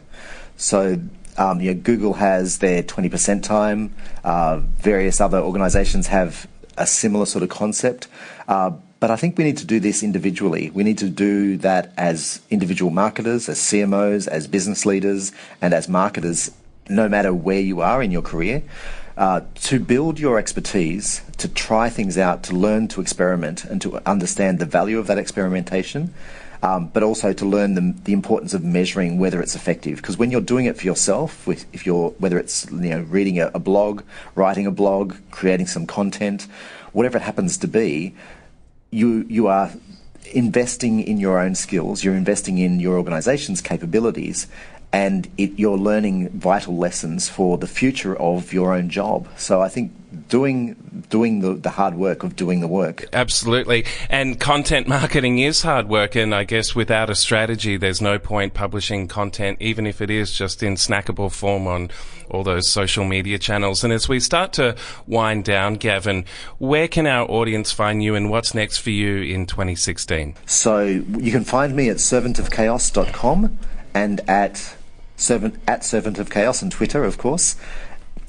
So 0.57 0.99
um, 1.37 1.61
you 1.61 1.75
know, 1.75 1.81
Google 1.81 2.15
has 2.15 2.59
their 2.59 2.83
20% 2.83 3.43
time. 3.43 3.95
Uh, 4.25 4.61
various 4.79 5.21
other 5.21 5.41
organizations 5.41 6.07
have 6.07 6.49
a 6.79 6.87
similar 6.87 7.27
sort 7.27 7.43
of 7.43 7.51
concept. 7.51 8.09
Uh, 8.49 8.71
but 8.99 9.11
I 9.11 9.17
think 9.17 9.37
we 9.37 9.45
need 9.45 9.59
to 9.59 9.67
do 9.67 9.79
this 9.79 10.03
individually. 10.03 10.71
We 10.71 10.83
need 10.83 10.99
to 10.99 11.09
do 11.09 11.57
that 11.59 11.93
as 11.97 12.41
individual 12.51 12.91
marketers, 12.91 13.49
as 13.49 13.59
CMOs, 13.59 14.27
as 14.27 14.47
business 14.47 14.87
leaders, 14.87 15.33
and 15.61 15.75
as 15.75 15.89
marketers, 15.89 16.51
no 16.89 17.09
matter 17.09 17.35
where 17.35 17.61
you 17.61 17.81
are 17.81 18.03
in 18.03 18.11
your 18.11 18.23
career. 18.23 18.63
Uh, 19.17 19.41
to 19.55 19.81
build 19.81 20.21
your 20.21 20.39
expertise, 20.39 21.23
to 21.39 21.49
try 21.49 21.89
things 21.89 22.19
out, 22.19 22.43
to 22.43 22.55
learn 22.55 22.87
to 22.87 23.01
experiment, 23.01 23.65
and 23.65 23.81
to 23.81 23.97
understand 24.07 24.59
the 24.59 24.67
value 24.67 24.99
of 24.99 25.07
that 25.07 25.17
experimentation, 25.17 26.13
um, 26.63 26.89
but 26.89 27.03
also 27.03 27.33
to 27.33 27.47
learn 27.47 27.75
the, 27.75 27.95
the, 28.05 28.13
importance 28.13 28.53
of 28.53 28.63
measuring 28.63 29.19
whether 29.19 29.41
it's 29.41 29.55
effective. 29.55 29.97
Because 29.97 30.19
when 30.19 30.31
you're 30.31 30.43
doing 30.43 30.67
it 30.67 30.77
for 30.77 30.85
yourself, 30.85 31.49
if 31.49 31.87
you're 31.87 32.11
whether 32.19 32.39
it's 32.39 32.71
you 32.71 32.91
know 32.91 33.01
reading 33.09 33.41
a, 33.41 33.51
a 33.55 33.59
blog, 33.59 34.03
writing 34.35 34.67
a 34.67 34.71
blog, 34.71 35.15
creating 35.31 35.67
some 35.67 35.87
content, 35.87 36.47
whatever 36.93 37.17
it 37.17 37.23
happens 37.23 37.57
to 37.59 37.69
be, 37.69 38.15
you 38.97 39.27
you 39.29 39.47
are 39.47 39.71
investing 40.33 41.01
in 41.01 41.19
your 41.19 41.39
own 41.39 41.55
skills. 41.55 42.03
You're 42.03 42.15
investing 42.15 42.59
in 42.59 42.81
your 42.81 42.97
organisation's 42.97 43.61
capabilities, 43.61 44.47
and 44.93 45.29
it, 45.37 45.59
you're 45.59 45.77
learning 45.77 46.31
vital 46.31 46.77
lessons 46.77 47.29
for 47.29 47.59
the 47.59 47.67
future 47.67 48.17
of 48.17 48.53
your 48.53 48.73
own 48.73 48.89
job. 48.89 49.29
So 49.37 49.61
I 49.61 49.69
think 49.69 49.93
doing 50.29 50.77
doing 51.11 51.41
the, 51.41 51.55
the 51.55 51.71
hard 51.71 51.95
work 51.95 52.23
of 52.23 52.37
doing 52.37 52.61
the 52.61 52.69
work. 52.69 53.07
Absolutely. 53.13 53.85
And 54.09 54.41
content 54.41 54.89
marketing 54.89 55.39
is 55.39 55.63
hard 55.63 55.89
work 55.89 56.15
and 56.17 56.35
I 56.35 56.45
guess 56.45 56.75
without 56.75 57.11
a 57.11 57.15
strategy 57.15 57.77
there's 57.77 58.01
no 58.01 58.19
point 58.19 58.55
publishing 58.55 59.09
content 59.09 59.59
even 59.61 59.87
if 59.87 60.01
it 60.01 60.11
is 60.11 60.33
just 60.33 60.63
in 60.63 60.75
snackable 60.75 61.31
form 61.31 61.67
on 61.67 61.91
all 62.31 62.43
those 62.43 62.69
social 62.69 63.05
media 63.05 63.39
channels. 63.39 63.85
And 63.85 63.93
as 63.93 64.09
we 64.09 64.21
start 64.21 64.53
to 64.55 64.77
wind 65.07 65.45
down, 65.45 65.75
Gavin, 65.75 66.25
where 66.59 66.89
can 66.89 67.07
our 67.07 67.29
audience 67.31 67.73
find 67.73 68.03
you 68.03 68.15
and 68.15 68.31
what's 68.31 68.55
next 68.55 68.79
for 68.79 68.91
you 68.91 69.23
in 69.23 69.47
2016? 69.47 70.35
So 70.47 70.85
you 70.85 71.33
can 71.33 71.45
find 71.45 71.75
me 71.75 71.89
at 71.89 71.97
servantofchaos.com 71.97 73.59
and 73.95 74.21
at 74.29 74.77
servant 75.17 75.59
at 75.67 75.85
servant 75.85 76.19
of 76.19 76.31
chaos 76.31 76.63
on 76.63 76.71
Twitter, 76.71 77.05
of 77.05 77.19
course 77.19 77.57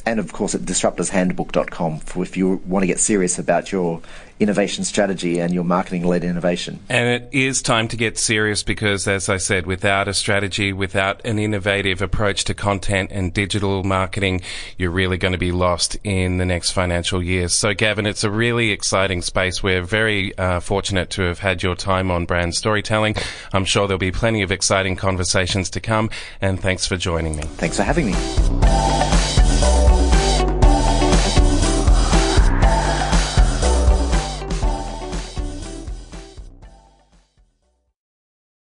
and 0.07 0.19
of 0.19 0.31
course 0.33 0.55
at 0.55 0.61
disruptorshandbook.com 0.61 1.99
for 1.99 2.23
if 2.23 2.37
you 2.37 2.61
want 2.65 2.83
to 2.83 2.87
get 2.87 2.99
serious 2.99 3.37
about 3.37 3.71
your 3.71 4.01
innovation 4.39 4.83
strategy 4.83 5.39
and 5.39 5.53
your 5.53 5.63
marketing 5.63 6.05
led 6.05 6.23
innovation. 6.23 6.79
And 6.89 7.07
it 7.09 7.29
is 7.31 7.61
time 7.61 7.87
to 7.87 7.97
get 7.97 8.17
serious 8.17 8.63
because, 8.63 9.07
as 9.07 9.29
I 9.29 9.37
said, 9.37 9.65
without 9.65 10.07
a 10.07 10.13
strategy, 10.13 10.73
without 10.73 11.25
an 11.25 11.39
innovative 11.39 12.01
approach 12.01 12.43
to 12.45 12.53
content 12.53 13.11
and 13.11 13.33
digital 13.33 13.83
marketing, 13.83 14.41
you're 14.77 14.91
really 14.91 15.17
going 15.17 15.31
to 15.31 15.37
be 15.37 15.51
lost 15.51 15.97
in 16.03 16.37
the 16.37 16.45
next 16.45 16.71
financial 16.71 17.21
year. 17.21 17.47
So, 17.47 17.73
Gavin, 17.73 18.05
it's 18.05 18.23
a 18.23 18.31
really 18.31 18.71
exciting 18.71 19.21
space. 19.21 19.63
We're 19.63 19.81
very 19.81 20.37
uh, 20.37 20.59
fortunate 20.59 21.09
to 21.11 21.23
have 21.23 21.39
had 21.39 21.63
your 21.63 21.75
time 21.75 22.11
on 22.11 22.25
brand 22.25 22.55
storytelling. 22.55 23.15
I'm 23.53 23.65
sure 23.65 23.87
there'll 23.87 23.97
be 23.97 24.11
plenty 24.11 24.41
of 24.43 24.51
exciting 24.51 24.95
conversations 24.95 25.69
to 25.71 25.79
come. 25.79 26.09
And 26.41 26.59
thanks 26.59 26.85
for 26.85 26.97
joining 26.97 27.35
me. 27.35 27.43
Thanks 27.43 27.77
for 27.77 27.83
having 27.83 28.05
me. 28.07 29.36